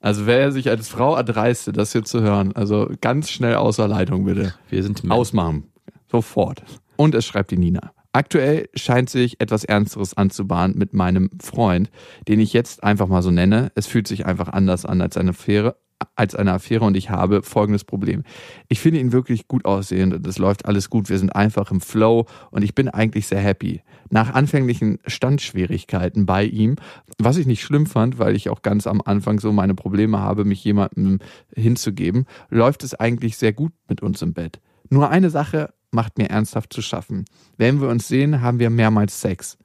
[0.00, 4.24] Also wer sich als Frau erdreiste, das hier zu hören, also ganz schnell außer Leitung
[4.24, 4.54] bitte.
[4.68, 5.72] Wir sind Ausmachen.
[6.10, 6.62] Sofort.
[6.96, 7.90] Und es schreibt die Nina.
[8.12, 11.90] Aktuell scheint sich etwas Ernsteres anzubahnen mit meinem Freund,
[12.28, 13.72] den ich jetzt einfach mal so nenne.
[13.74, 15.76] Es fühlt sich einfach anders an als eine Affäre,
[16.14, 18.22] als eine Affäre und ich habe folgendes Problem.
[18.68, 21.08] Ich finde ihn wirklich gut aussehend und es läuft alles gut.
[21.08, 23.82] Wir sind einfach im Flow und ich bin eigentlich sehr happy.
[24.10, 26.76] Nach anfänglichen Standschwierigkeiten bei ihm,
[27.18, 30.44] was ich nicht schlimm fand, weil ich auch ganz am Anfang so meine Probleme habe,
[30.44, 31.18] mich jemandem
[31.54, 34.60] hinzugeben, läuft es eigentlich sehr gut mit uns im Bett.
[34.90, 37.24] Nur eine Sache macht mir ernsthaft zu schaffen.
[37.56, 39.58] Wenn wir uns sehen, haben wir mehrmals Sex.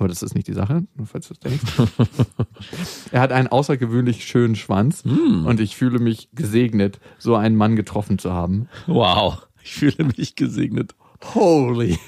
[0.00, 1.62] Aber das ist nicht die Sache, falls du es denkst.
[3.12, 8.18] er hat einen außergewöhnlich schönen Schwanz und ich fühle mich gesegnet, so einen Mann getroffen
[8.18, 8.66] zu haben.
[8.86, 9.46] Wow.
[9.62, 10.94] Ich fühle mich gesegnet.
[11.34, 11.98] Holy.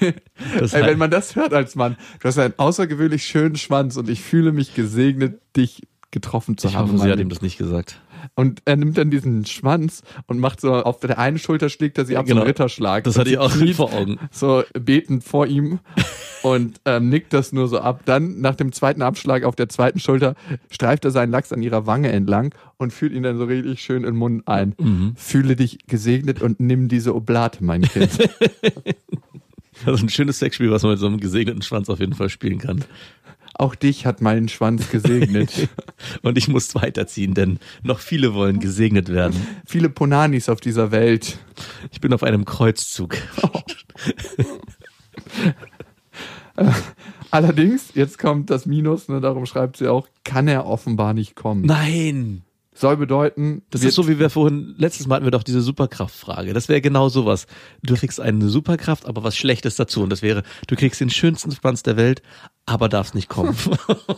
[0.59, 3.95] Das Ey, heißt- wenn man das hört als Mann, du hast einen außergewöhnlich schönen Schwanz
[3.95, 6.91] und ich fühle mich gesegnet, dich getroffen zu Ich haben.
[6.91, 8.01] hoffe, sie hat ihm das nicht gesagt.
[8.35, 12.05] Und er nimmt dann diesen Schwanz und macht so, auf der einen Schulter schlägt er
[12.05, 12.41] sie ab, so Genau.
[12.41, 13.03] einen Ritterschlag.
[13.03, 14.17] Das hatte ich sie auch kniet vor Augen.
[14.31, 15.79] So betend vor ihm
[16.43, 18.01] und ähm, nickt das nur so ab.
[18.05, 20.35] Dann nach dem zweiten Abschlag auf der zweiten Schulter
[20.69, 23.97] streift er seinen Lachs an ihrer Wange entlang und führt ihn dann so richtig schön
[23.97, 24.75] in den Mund ein.
[24.79, 25.13] Mhm.
[25.15, 28.09] Fühle dich gesegnet und nimm diese Oblate, mein Kind.
[29.85, 32.59] Also ein schönes Sexspiel, was man mit so einem gesegneten Schwanz auf jeden Fall spielen
[32.59, 32.85] kann.
[33.53, 35.69] Auch dich hat mein Schwanz gesegnet.
[36.21, 39.35] Und ich muss weiterziehen, denn noch viele wollen gesegnet werden.
[39.65, 41.37] Viele Ponanis auf dieser Welt.
[41.91, 43.15] Ich bin auf einem Kreuzzug.
[47.31, 51.65] Allerdings, jetzt kommt das Minus, ne, darum schreibt sie auch, kann er offenbar nicht kommen.
[51.65, 52.43] Nein!
[52.75, 56.53] Soll bedeuten, Das ist so, wie wir vorhin, letztes Mal hatten wir doch diese Superkraftfrage.
[56.53, 57.45] Das wäre genau sowas.
[57.83, 60.01] Du kriegst eine Superkraft, aber was Schlechtes dazu.
[60.01, 62.23] Und das wäre, du kriegst den schönsten Schwanz der Welt,
[62.65, 63.55] aber darfst nicht kommen.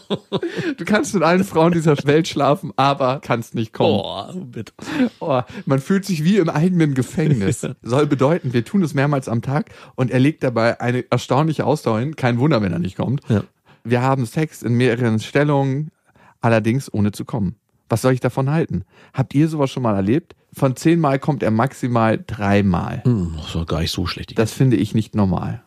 [0.77, 3.97] du kannst mit allen Frauen dieser Welt schlafen, aber kannst nicht kommen.
[3.97, 4.71] Boah, bitte.
[5.19, 7.67] Oh, man fühlt sich wie im eigenen Gefängnis.
[7.81, 11.99] Soll bedeuten, wir tun es mehrmals am Tag und er legt dabei eine erstaunliche Ausdauer
[11.99, 12.15] hin.
[12.15, 13.21] Kein Wunder, wenn er nicht kommt.
[13.27, 13.43] Ja.
[13.83, 15.91] Wir haben Sex in mehreren Stellungen,
[16.41, 17.55] allerdings ohne zu kommen.
[17.89, 18.83] Was soll ich davon halten?
[19.13, 20.35] Habt ihr sowas schon mal erlebt?
[20.53, 23.03] Von zehnmal kommt er maximal dreimal.
[23.03, 24.37] Hm, das war gar nicht so schlecht.
[24.37, 25.61] Das finde ich nicht normal.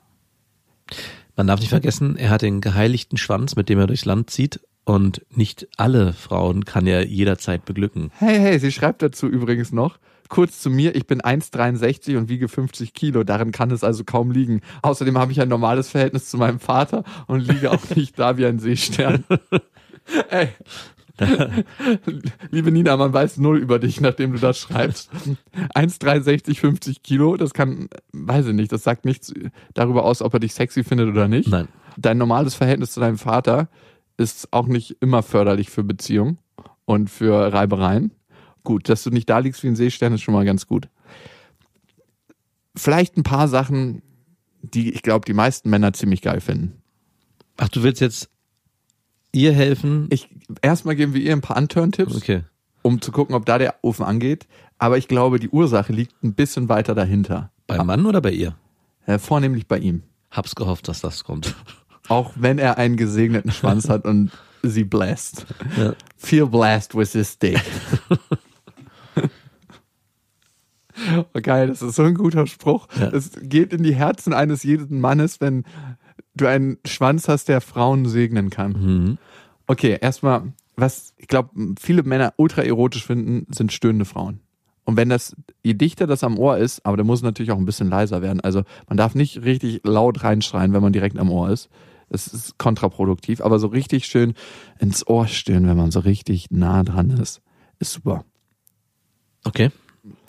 [1.37, 4.61] Man darf nicht vergessen, er hat den geheiligten Schwanz, mit dem er durchs Land zieht.
[4.85, 8.11] Und nicht alle Frauen kann er jederzeit beglücken.
[8.19, 9.99] Hey, hey, sie schreibt dazu übrigens noch.
[10.29, 13.23] Kurz zu mir, ich bin 1,63 und wiege 50 Kilo.
[13.23, 14.63] Darin kann es also kaum liegen.
[14.83, 18.47] Außerdem habe ich ein normales Verhältnis zu meinem Vater und liege auch nicht da wie
[18.47, 19.25] ein Seestern.
[20.31, 20.49] Ey.
[22.51, 25.11] Liebe Nina, man weiß null über dich, nachdem du das schreibst.
[25.75, 29.33] 1,63, 50 Kilo, das kann, weiß ich nicht, das sagt nichts
[29.75, 31.49] darüber aus, ob er dich sexy findet oder nicht.
[31.49, 31.69] Nein.
[31.97, 33.69] Dein normales Verhältnis zu deinem Vater
[34.17, 36.39] ist auch nicht immer förderlich für Beziehungen
[36.85, 38.13] und für Reibereien.
[38.65, 40.89] Gut, dass du nicht da liegst wie ein Seestern, ist schon mal ganz gut.
[42.75, 44.03] Vielleicht ein paar Sachen,
[44.63, 46.83] die ich glaube, die meisten Männer ziemlich geil finden.
[47.57, 48.31] Ach, du willst jetzt
[49.43, 50.07] ihr helfen?
[50.11, 50.29] Ich
[50.63, 52.43] erstmal geben wir ihr ein paar Anturn-Tipps, Okay.
[52.83, 54.47] um zu gucken, ob da der Ofen angeht.
[54.79, 57.51] Aber ich glaube, die Ursache liegt ein bisschen weiter dahinter.
[57.67, 58.55] Beim Mann oder bei ihr?
[59.07, 60.03] Äh, vornehmlich bei ihm.
[60.31, 61.55] Hab's gehofft, dass das kommt.
[62.09, 64.31] Auch wenn er einen gesegneten Schwanz hat und
[64.63, 65.47] sie blast.
[65.77, 65.95] Ja.
[66.17, 67.61] Feel blessed with this dick.
[71.17, 72.89] Oh, geil, das ist so ein guter Spruch.
[72.99, 73.09] Ja.
[73.09, 75.63] Es geht in die Herzen eines jeden Mannes, wenn
[76.35, 78.73] du einen Schwanz hast, der Frauen segnen kann.
[78.73, 79.19] Mhm.
[79.69, 84.41] Okay, erstmal, was ich glaube, viele Männer ultra erotisch finden, sind stöhnende Frauen.
[84.85, 87.67] Und wenn das, je dichter das am Ohr ist, aber da muss natürlich auch ein
[87.67, 88.41] bisschen leiser werden.
[88.41, 91.69] Also man darf nicht richtig laut reinschreien, wenn man direkt am Ohr ist.
[92.09, 94.33] Das ist kontraproduktiv, aber so richtig schön
[94.79, 97.43] ins Ohr stöhnen, wenn man so richtig nah dran ist,
[97.79, 98.25] ist super.
[99.45, 99.71] Okay.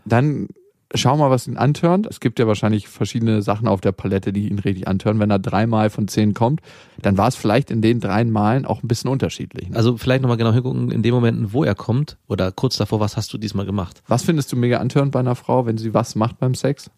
[0.04, 0.50] Dann
[0.96, 2.08] schau mal, was ihn antörnt.
[2.08, 5.20] Es gibt ja wahrscheinlich verschiedene Sachen auf der Palette, die ihn richtig antören.
[5.20, 6.62] Wenn er dreimal von zehn kommt,
[7.02, 9.70] dann war es vielleicht in den drei Malen auch ein bisschen unterschiedlich.
[9.70, 9.76] Ne?
[9.76, 13.18] Also vielleicht nochmal genau hingucken, in den Momenten, wo er kommt oder kurz davor, was
[13.18, 14.02] hast du diesmal gemacht?
[14.08, 16.90] Was findest du mega antörend bei einer Frau, wenn sie was macht beim Sex?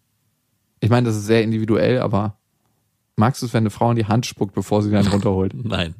[0.80, 2.36] Ich meine, das ist sehr individuell, aber
[3.16, 5.52] magst du es, wenn eine Frau in die Hand spuckt, bevor sie dann runterholt?
[5.64, 5.94] Nein.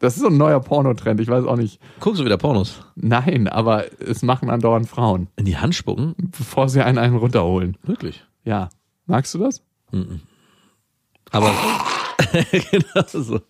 [0.00, 1.80] Das ist so ein neuer Pornotrend, ich weiß auch nicht.
[2.00, 2.80] Guckst du wieder Pornos?
[2.94, 6.14] Nein, aber es machen andauernd Frauen, In die Hand spucken?
[6.18, 7.76] bevor sie einen, einen runterholen.
[7.82, 8.24] Wirklich?
[8.44, 8.68] Ja.
[9.06, 9.62] Magst du das?
[11.32, 11.52] Aber
[12.70, 13.40] genau so.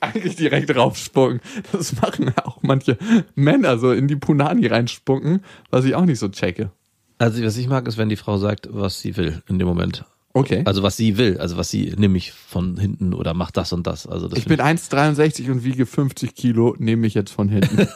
[0.00, 1.40] Eigentlich direkt raufspucken.
[1.72, 2.96] Das machen auch manche
[3.34, 6.70] Männer so in die Punani reinspucken, was ich auch nicht so checke.
[7.18, 10.04] Also was ich mag, ist, wenn die Frau sagt, was sie will in dem Moment.
[10.36, 10.60] Okay.
[10.66, 13.86] Also was sie will, also was sie nimm mich von hinten oder mach das und
[13.86, 14.06] das.
[14.06, 17.88] Also das ich bin 1,63 und wiege 50 Kilo, nehme mich jetzt von hinten.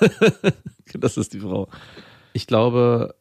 [0.99, 1.69] das ist die Frau.
[2.33, 3.15] Ich glaube,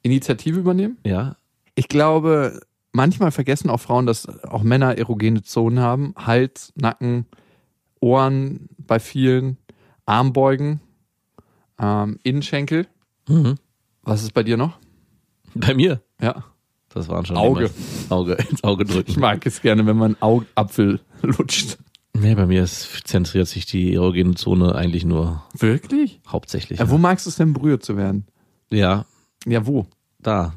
[0.00, 0.96] Initiative übernehmen?
[1.04, 1.36] ja,
[1.74, 2.60] Ich glaube,
[2.92, 6.14] manchmal vergessen auch Frauen, dass auch Männer erogene Zonen haben.
[6.16, 7.26] Hals, Nacken,
[8.00, 9.58] Ohren bei vielen,
[10.06, 10.80] Armbeugen,
[11.78, 12.86] ähm, Innenschenkel.
[13.28, 13.56] mhm.
[14.02, 14.78] Was ist bei dir noch?
[15.54, 16.00] bei mir.
[16.22, 16.42] Ja.
[16.96, 17.70] Das waren schon Auge.
[18.08, 19.10] Auge ins Auge drücken.
[19.10, 21.76] Ich mag es gerne, wenn man Augapfel lutscht.
[22.14, 26.20] Nee, bei mir ist, zentriert sich die erogene Zone eigentlich nur Wirklich?
[26.26, 26.78] hauptsächlich.
[26.78, 28.26] Ja, wo magst du es denn berührt zu werden?
[28.70, 29.04] Ja,
[29.46, 29.86] Ja, wo?
[30.18, 30.54] da.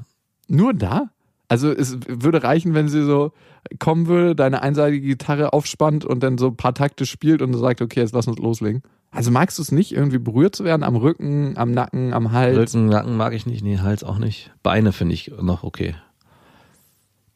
[0.47, 1.09] Nur da?
[1.49, 3.33] Also es würde reichen, wenn sie so
[3.79, 7.81] kommen würde, deine einseitige Gitarre aufspannt und dann so ein paar Takte spielt und sagt,
[7.81, 8.81] okay, jetzt lass uns loslegen.
[9.11, 12.57] Also magst du es nicht, irgendwie berührt zu werden am Rücken, am Nacken, am Hals?
[12.73, 14.51] Rücken, Nacken mag ich nicht, nee, Hals auch nicht.
[14.63, 15.95] Beine finde ich noch okay.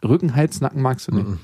[0.04, 1.28] Rücken, Hals, Nacken magst du nicht.
[1.28, 1.40] Mhm.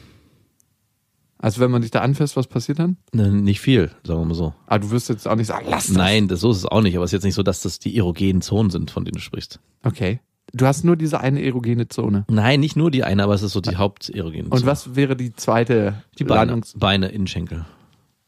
[1.42, 2.98] Also wenn man dich da anfasst, was passiert dann?
[3.14, 4.54] Ne, nicht viel, sagen wir mal so.
[4.68, 5.96] Ah, du wirst jetzt auch nicht sagen, lass das.
[5.96, 7.80] Nein, das, so ist es auch nicht, aber es ist jetzt nicht so, dass das
[7.80, 9.60] die erogenen Zonen sind, von denen du sprichst.
[9.84, 10.20] Okay.
[10.52, 12.26] Du hast nur diese eine erogene Zone.
[12.30, 14.66] Nein, nicht nur die eine, aber es ist so die haupterogene Und Zone.
[14.66, 17.66] was wäre die zweite Die Beine, Landungs- Beine, Innenschenkel.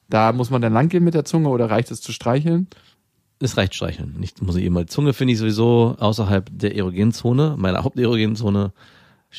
[0.08, 2.68] Da muss man dann langgehen mit der Zunge oder reicht es zu streicheln?
[3.40, 4.16] Es reicht streicheln.
[4.20, 4.86] Nicht, muss ich immer.
[4.88, 8.72] Zunge finde ich sowieso außerhalb der erogenen Zone, meiner haupterogenen Zone.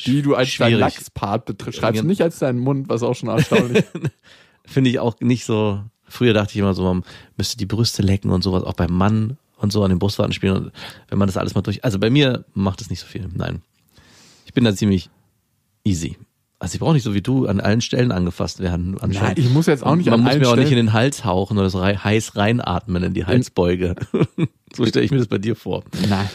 [0.05, 0.79] Die du als dein schwierig.
[0.79, 1.79] Lachspart betriffst.
[1.79, 2.07] Schreibst du Ja.
[2.07, 3.83] nicht als deinen Mund, was auch schon erstaunlich
[4.65, 5.81] Finde ich auch nicht so.
[6.07, 7.03] Früher dachte ich immer so, man
[7.37, 10.55] müsste die Brüste lecken und sowas, auch beim Mann und so an den Brustwarten spielen.
[10.57, 10.71] Und
[11.09, 11.83] wenn man das alles mal durch.
[11.83, 13.27] Also bei mir macht es nicht so viel.
[13.33, 13.61] Nein.
[14.45, 15.09] Ich bin da ziemlich
[15.83, 16.17] easy.
[16.59, 18.91] Also ich brauche nicht so wie du an allen Stellen angefasst werden.
[18.91, 19.39] Nein, anscheinend.
[19.39, 21.57] ich muss jetzt auch nicht Man an muss mir auch nicht in den Hals hauchen
[21.57, 23.95] oder so rei- heiß reinatmen in die Halsbeuge.
[24.75, 25.83] so stelle ich mir das bei dir vor.
[26.07, 26.29] Nein.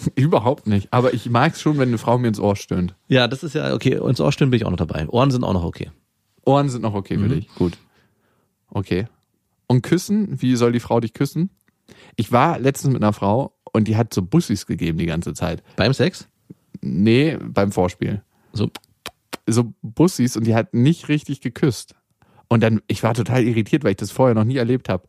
[0.14, 0.92] Überhaupt nicht.
[0.92, 2.94] Aber ich mag es schon, wenn eine Frau mir ins Ohr stöhnt.
[3.08, 3.94] Ja, das ist ja okay.
[4.06, 5.08] Ins Ohr stimmen bin ich auch noch dabei.
[5.08, 5.90] Ohren sind auch noch okay.
[6.44, 7.28] Ohren sind noch okay für Mhm.
[7.30, 7.48] dich.
[7.54, 7.78] Gut.
[8.68, 9.06] Okay.
[9.66, 10.40] Und küssen?
[10.40, 11.50] Wie soll die Frau dich küssen?
[12.16, 15.62] Ich war letztens mit einer Frau und die hat so Bussis gegeben die ganze Zeit.
[15.76, 16.28] Beim Sex?
[16.80, 18.22] Nee, beim Vorspiel.
[18.52, 18.70] So,
[19.48, 21.94] So Bussis und die hat nicht richtig geküsst.
[22.48, 25.06] Und dann, ich war total irritiert, weil ich das vorher noch nie erlebt habe.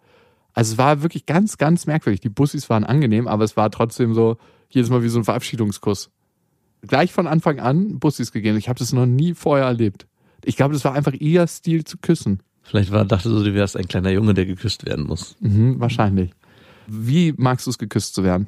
[0.53, 2.19] Also es war wirklich ganz, ganz merkwürdig.
[2.19, 4.37] Die Bussis waren angenehm, aber es war trotzdem so
[4.73, 6.09] jedes Mal wie so ein Verabschiedungskuss.
[6.87, 8.57] Gleich von Anfang an Bussis gegeben.
[8.57, 10.07] Ich habe das noch nie vorher erlebt.
[10.43, 12.41] Ich glaube, das war einfach ihr Stil zu küssen.
[12.63, 15.35] vielleicht war, dachte so, du wärst ein kleiner Junge, der geküsst werden muss.
[15.39, 16.31] Mhm, wahrscheinlich.
[16.87, 18.47] Wie magst du es, geküsst zu werden?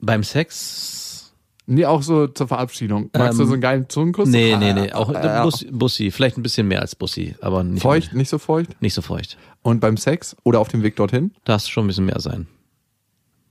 [0.00, 1.32] Beim Sex?
[1.66, 3.08] Nee, auch so zur Verabschiedung.
[3.16, 4.28] Magst du Ähm, so einen geilen Zungenkuss?
[4.28, 4.92] Nee, Ah, nee, nee.
[4.92, 6.10] Auch äh, Bus, Bussi.
[6.10, 8.82] Vielleicht ein bisschen mehr als Bussi, aber nicht, Feucht, nicht so feucht.
[8.82, 9.38] nicht so feucht.
[9.62, 11.30] Und beim Sex oder auf dem Weg dorthin?
[11.44, 12.48] Darf schon ein bisschen mehr sein.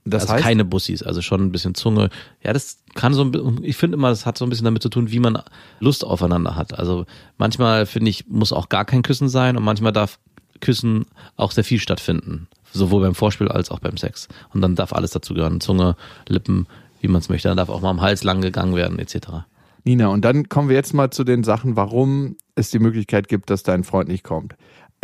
[0.04, 2.10] Das also heißt, keine Bussis, also schon ein bisschen Zunge.
[2.42, 4.82] Ja, das kann so ein bi- ich finde immer, das hat so ein bisschen damit
[4.82, 5.38] zu tun, wie man
[5.78, 6.76] Lust aufeinander hat.
[6.78, 7.06] Also
[7.38, 10.18] manchmal finde ich, muss auch gar kein Küssen sein und manchmal darf
[10.60, 12.48] Küssen auch sehr viel stattfinden.
[12.72, 14.28] Sowohl beim Vorspiel als auch beim Sex.
[14.52, 15.60] Und dann darf alles dazu gehören.
[15.60, 15.94] Zunge,
[16.26, 16.66] Lippen,
[17.00, 17.48] wie man es möchte.
[17.48, 19.44] Dann darf auch mal am Hals lang gegangen werden, etc.
[19.84, 23.50] Nina, und dann kommen wir jetzt mal zu den Sachen, warum es die Möglichkeit gibt,
[23.50, 24.54] dass dein Freund nicht kommt.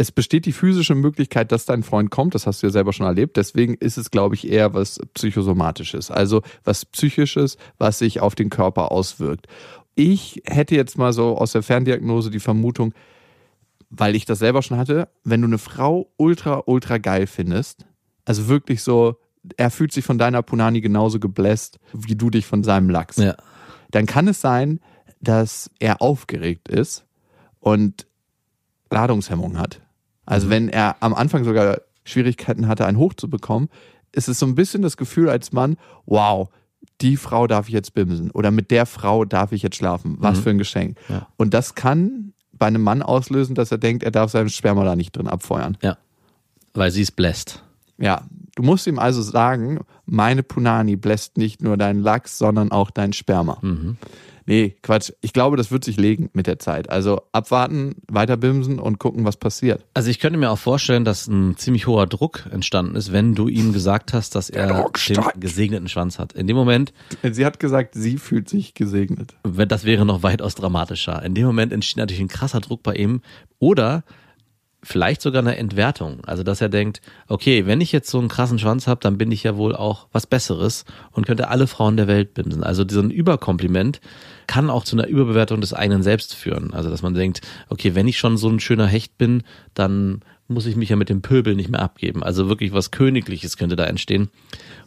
[0.01, 3.05] Es besteht die physische Möglichkeit, dass dein Freund kommt, das hast du ja selber schon
[3.05, 8.37] erlebt, deswegen ist es, glaube ich, eher was psychosomatisches, also was psychisches, was sich auf
[8.37, 9.49] den Körper auswirkt.
[9.97, 12.95] Ich hätte jetzt mal so aus der Ferndiagnose die Vermutung,
[13.91, 17.85] weil ich das selber schon hatte, wenn du eine Frau ultra, ultra geil findest,
[18.25, 19.17] also wirklich so,
[19.57, 23.17] er fühlt sich von deiner Punani genauso gebläst, wie du dich von seinem Lachs.
[23.17, 23.35] Ja.
[23.91, 24.79] Dann kann es sein,
[25.21, 27.05] dass er aufgeregt ist
[27.59, 28.07] und
[28.91, 29.81] Ladungshemmung hat.
[30.29, 33.69] Also wenn er am Anfang sogar Schwierigkeiten hatte, einen hochzubekommen,
[34.13, 35.77] ist es so ein bisschen das Gefühl als Mann,
[36.07, 36.49] wow,
[37.01, 40.17] die Frau darf ich jetzt bimsen oder mit der Frau darf ich jetzt schlafen.
[40.19, 40.43] Was Mhm.
[40.43, 40.99] für ein Geschenk.
[41.09, 41.29] Ja.
[41.37, 44.97] Und das kann bei einem Mann auslösen, dass er denkt, er darf seinen Sperma da
[44.97, 45.77] nicht drin abfeuern.
[45.83, 45.97] Ja.
[46.75, 47.63] Weil sie ist bläst.
[47.99, 48.23] Ja,
[48.57, 53.13] du musst ihm also sagen, meine Punani bläst nicht nur deinen Lachs, sondern auch dein
[53.13, 53.59] Sperma.
[53.63, 53.97] Mhm.
[54.49, 55.13] Nee, Quatsch.
[55.21, 56.89] Ich glaube, das wird sich legen mit der Zeit.
[56.89, 59.85] Also abwarten, weiter bimsen und gucken, was passiert.
[59.93, 63.49] Also ich könnte mir auch vorstellen, dass ein ziemlich hoher Druck entstanden ist, wenn du
[63.49, 66.33] ihm gesagt hast, dass er den gesegneten Schwanz hat.
[66.33, 66.95] In dem Moment,
[67.31, 69.37] Sie hat gesagt, sie fühlt sich gesegnet.
[69.45, 71.23] das wäre noch weitaus dramatischer.
[71.23, 73.21] In dem Moment entsteht natürlich ein krasser Druck bei ihm.
[73.59, 74.03] Oder
[74.83, 76.25] vielleicht sogar eine Entwertung.
[76.25, 79.31] Also dass er denkt, okay, wenn ich jetzt so einen krassen Schwanz habe, dann bin
[79.31, 82.63] ich ja wohl auch was Besseres und könnte alle Frauen der Welt bimsen.
[82.63, 84.01] Also diesen Überkompliment
[84.49, 86.73] kann auch zu einer Überbewertung des eigenen Selbst führen.
[86.75, 89.45] Also dass man denkt, okay, wenn ich schon so ein schöner Hecht bin,
[89.75, 92.23] dann muss ich mich ja mit dem Pöbel nicht mehr abgeben.
[92.23, 94.31] Also wirklich was Königliches könnte da entstehen.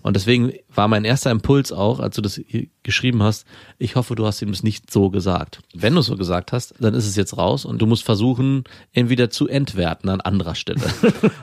[0.01, 2.41] Und deswegen war mein erster Impuls auch, als du das
[2.81, 3.45] geschrieben hast,
[3.77, 5.61] ich hoffe, du hast ihm das nicht so gesagt.
[5.75, 8.63] Wenn du es so gesagt hast, dann ist es jetzt raus und du musst versuchen,
[8.93, 10.81] ihn wieder zu entwerten an anderer Stelle.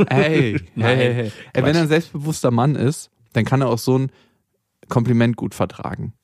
[0.09, 1.33] Hey, Nein, hey, hey, hey.
[1.53, 4.11] Ey, wenn er ein selbstbewusster Mann ist, dann kann er auch so ein
[4.89, 6.14] Kompliment gut vertragen.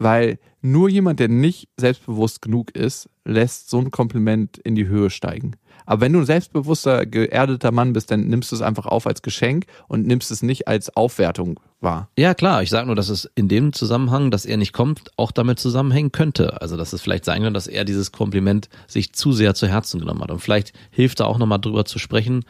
[0.00, 5.10] Weil nur jemand, der nicht selbstbewusst genug ist, lässt so ein Kompliment in die Höhe
[5.10, 5.56] steigen.
[5.84, 9.20] Aber wenn du ein selbstbewusster, geerdeter Mann bist, dann nimmst du es einfach auf als
[9.20, 12.08] Geschenk und nimmst es nicht als Aufwertung wahr.
[12.18, 12.62] Ja, klar.
[12.62, 16.12] Ich sage nur, dass es in dem Zusammenhang, dass er nicht kommt, auch damit zusammenhängen
[16.12, 16.62] könnte.
[16.62, 20.00] Also, dass es vielleicht sein könnte, dass er dieses Kompliment sich zu sehr zu Herzen
[20.00, 20.30] genommen hat.
[20.30, 22.44] Und vielleicht hilft da auch nochmal drüber zu sprechen.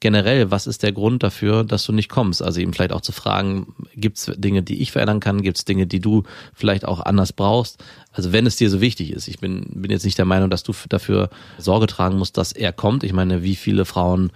[0.00, 2.42] Generell, was ist der Grund dafür, dass du nicht kommst?
[2.42, 5.42] Also ihm vielleicht auch zu fragen, gibt es Dinge, die ich verändern kann?
[5.42, 7.82] Gibt es Dinge, die du vielleicht auch anders brauchst?
[8.12, 9.26] Also wenn es dir so wichtig ist.
[9.26, 12.72] Ich bin, bin jetzt nicht der Meinung, dass du dafür Sorge tragen musst, dass er
[12.72, 13.04] kommt.
[13.04, 14.32] Ich meine, wie viele Frauen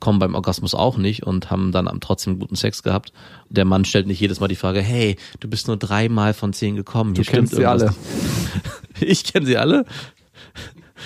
[0.00, 3.12] kommen beim Orgasmus auch nicht und haben dann trotzdem guten Sex gehabt.
[3.48, 6.76] Der Mann stellt nicht jedes Mal die Frage, hey, du bist nur dreimal von zehn
[6.76, 7.14] gekommen.
[7.14, 7.94] Du Hier stimmt kennst sie alle.
[9.00, 9.86] Ich kenne sie alle.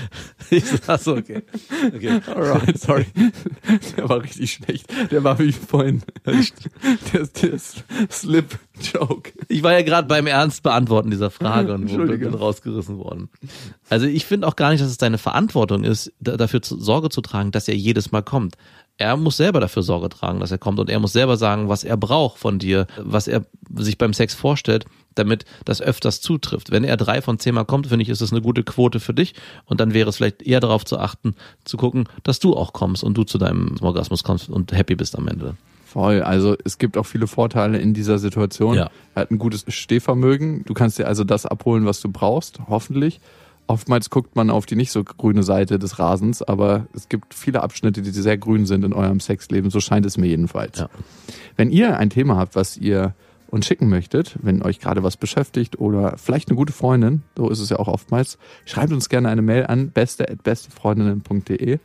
[0.51, 1.43] Ich sag so, okay.
[1.95, 2.21] okay.
[2.35, 3.07] Alright, sorry.
[3.97, 4.87] Der war richtig schlecht.
[5.11, 6.03] Der war wie vorhin.
[6.25, 7.59] Der, der
[8.11, 9.33] Slip-Joke.
[9.49, 13.29] Ich war ja gerade beim Ernst beantworten dieser Frage und bin rausgerissen worden.
[13.91, 17.21] Also ich finde auch gar nicht, dass es deine Verantwortung ist, da, dafür Sorge zu
[17.21, 18.57] tragen, dass er jedes Mal kommt.
[18.97, 21.85] Er muss selber dafür Sorge tragen, dass er kommt und er muss selber sagen, was
[21.85, 23.45] er braucht von dir, was er
[23.77, 24.87] sich beim Sex vorstellt,
[25.19, 26.71] damit das öfters zutrifft.
[26.71, 29.15] Wenn er drei von zehn Mal kommt, finde ich, ist das eine gute Quote für
[29.15, 32.73] dich und dann wäre es vielleicht eher darauf zu achten, zu gucken, dass du auch
[32.73, 35.57] kommst und du zu deinem Orgasmus kommst und happy bist am Ende.
[35.85, 36.23] Voll.
[36.23, 38.75] Also es gibt auch viele Vorteile in dieser Situation.
[38.75, 38.91] Ja.
[39.15, 40.65] Er hat ein gutes Stehvermögen.
[40.67, 43.21] Du kannst dir also das abholen, was du brauchst, hoffentlich.
[43.69, 47.63] Oftmals guckt man auf die nicht so grüne Seite des Rasens, aber es gibt viele
[47.63, 49.71] Abschnitte, die sehr grün sind in eurem Sexleben.
[49.71, 50.79] So scheint es mir jedenfalls.
[50.79, 50.89] Ja.
[51.57, 53.15] Wenn ihr ein Thema habt, was ihr
[53.49, 57.61] uns schicken möchtet, wenn euch gerade was beschäftigt oder vielleicht eine gute Freundin, so ist
[57.61, 61.79] es ja auch oftmals, schreibt uns gerne eine Mail an beste@bestefreundinnen.de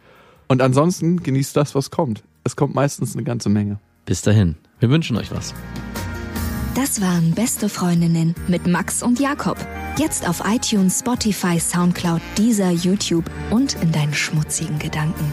[0.47, 2.23] und ansonsten genießt das, was kommt.
[2.43, 3.79] Es kommt meistens eine ganze Menge.
[4.05, 5.53] Bis dahin, wir wünschen euch was.
[6.75, 9.57] Das waren Beste Freundinnen mit Max und Jakob.
[9.97, 15.31] Jetzt auf iTunes, Spotify, Soundcloud, dieser YouTube und in deinen schmutzigen Gedanken.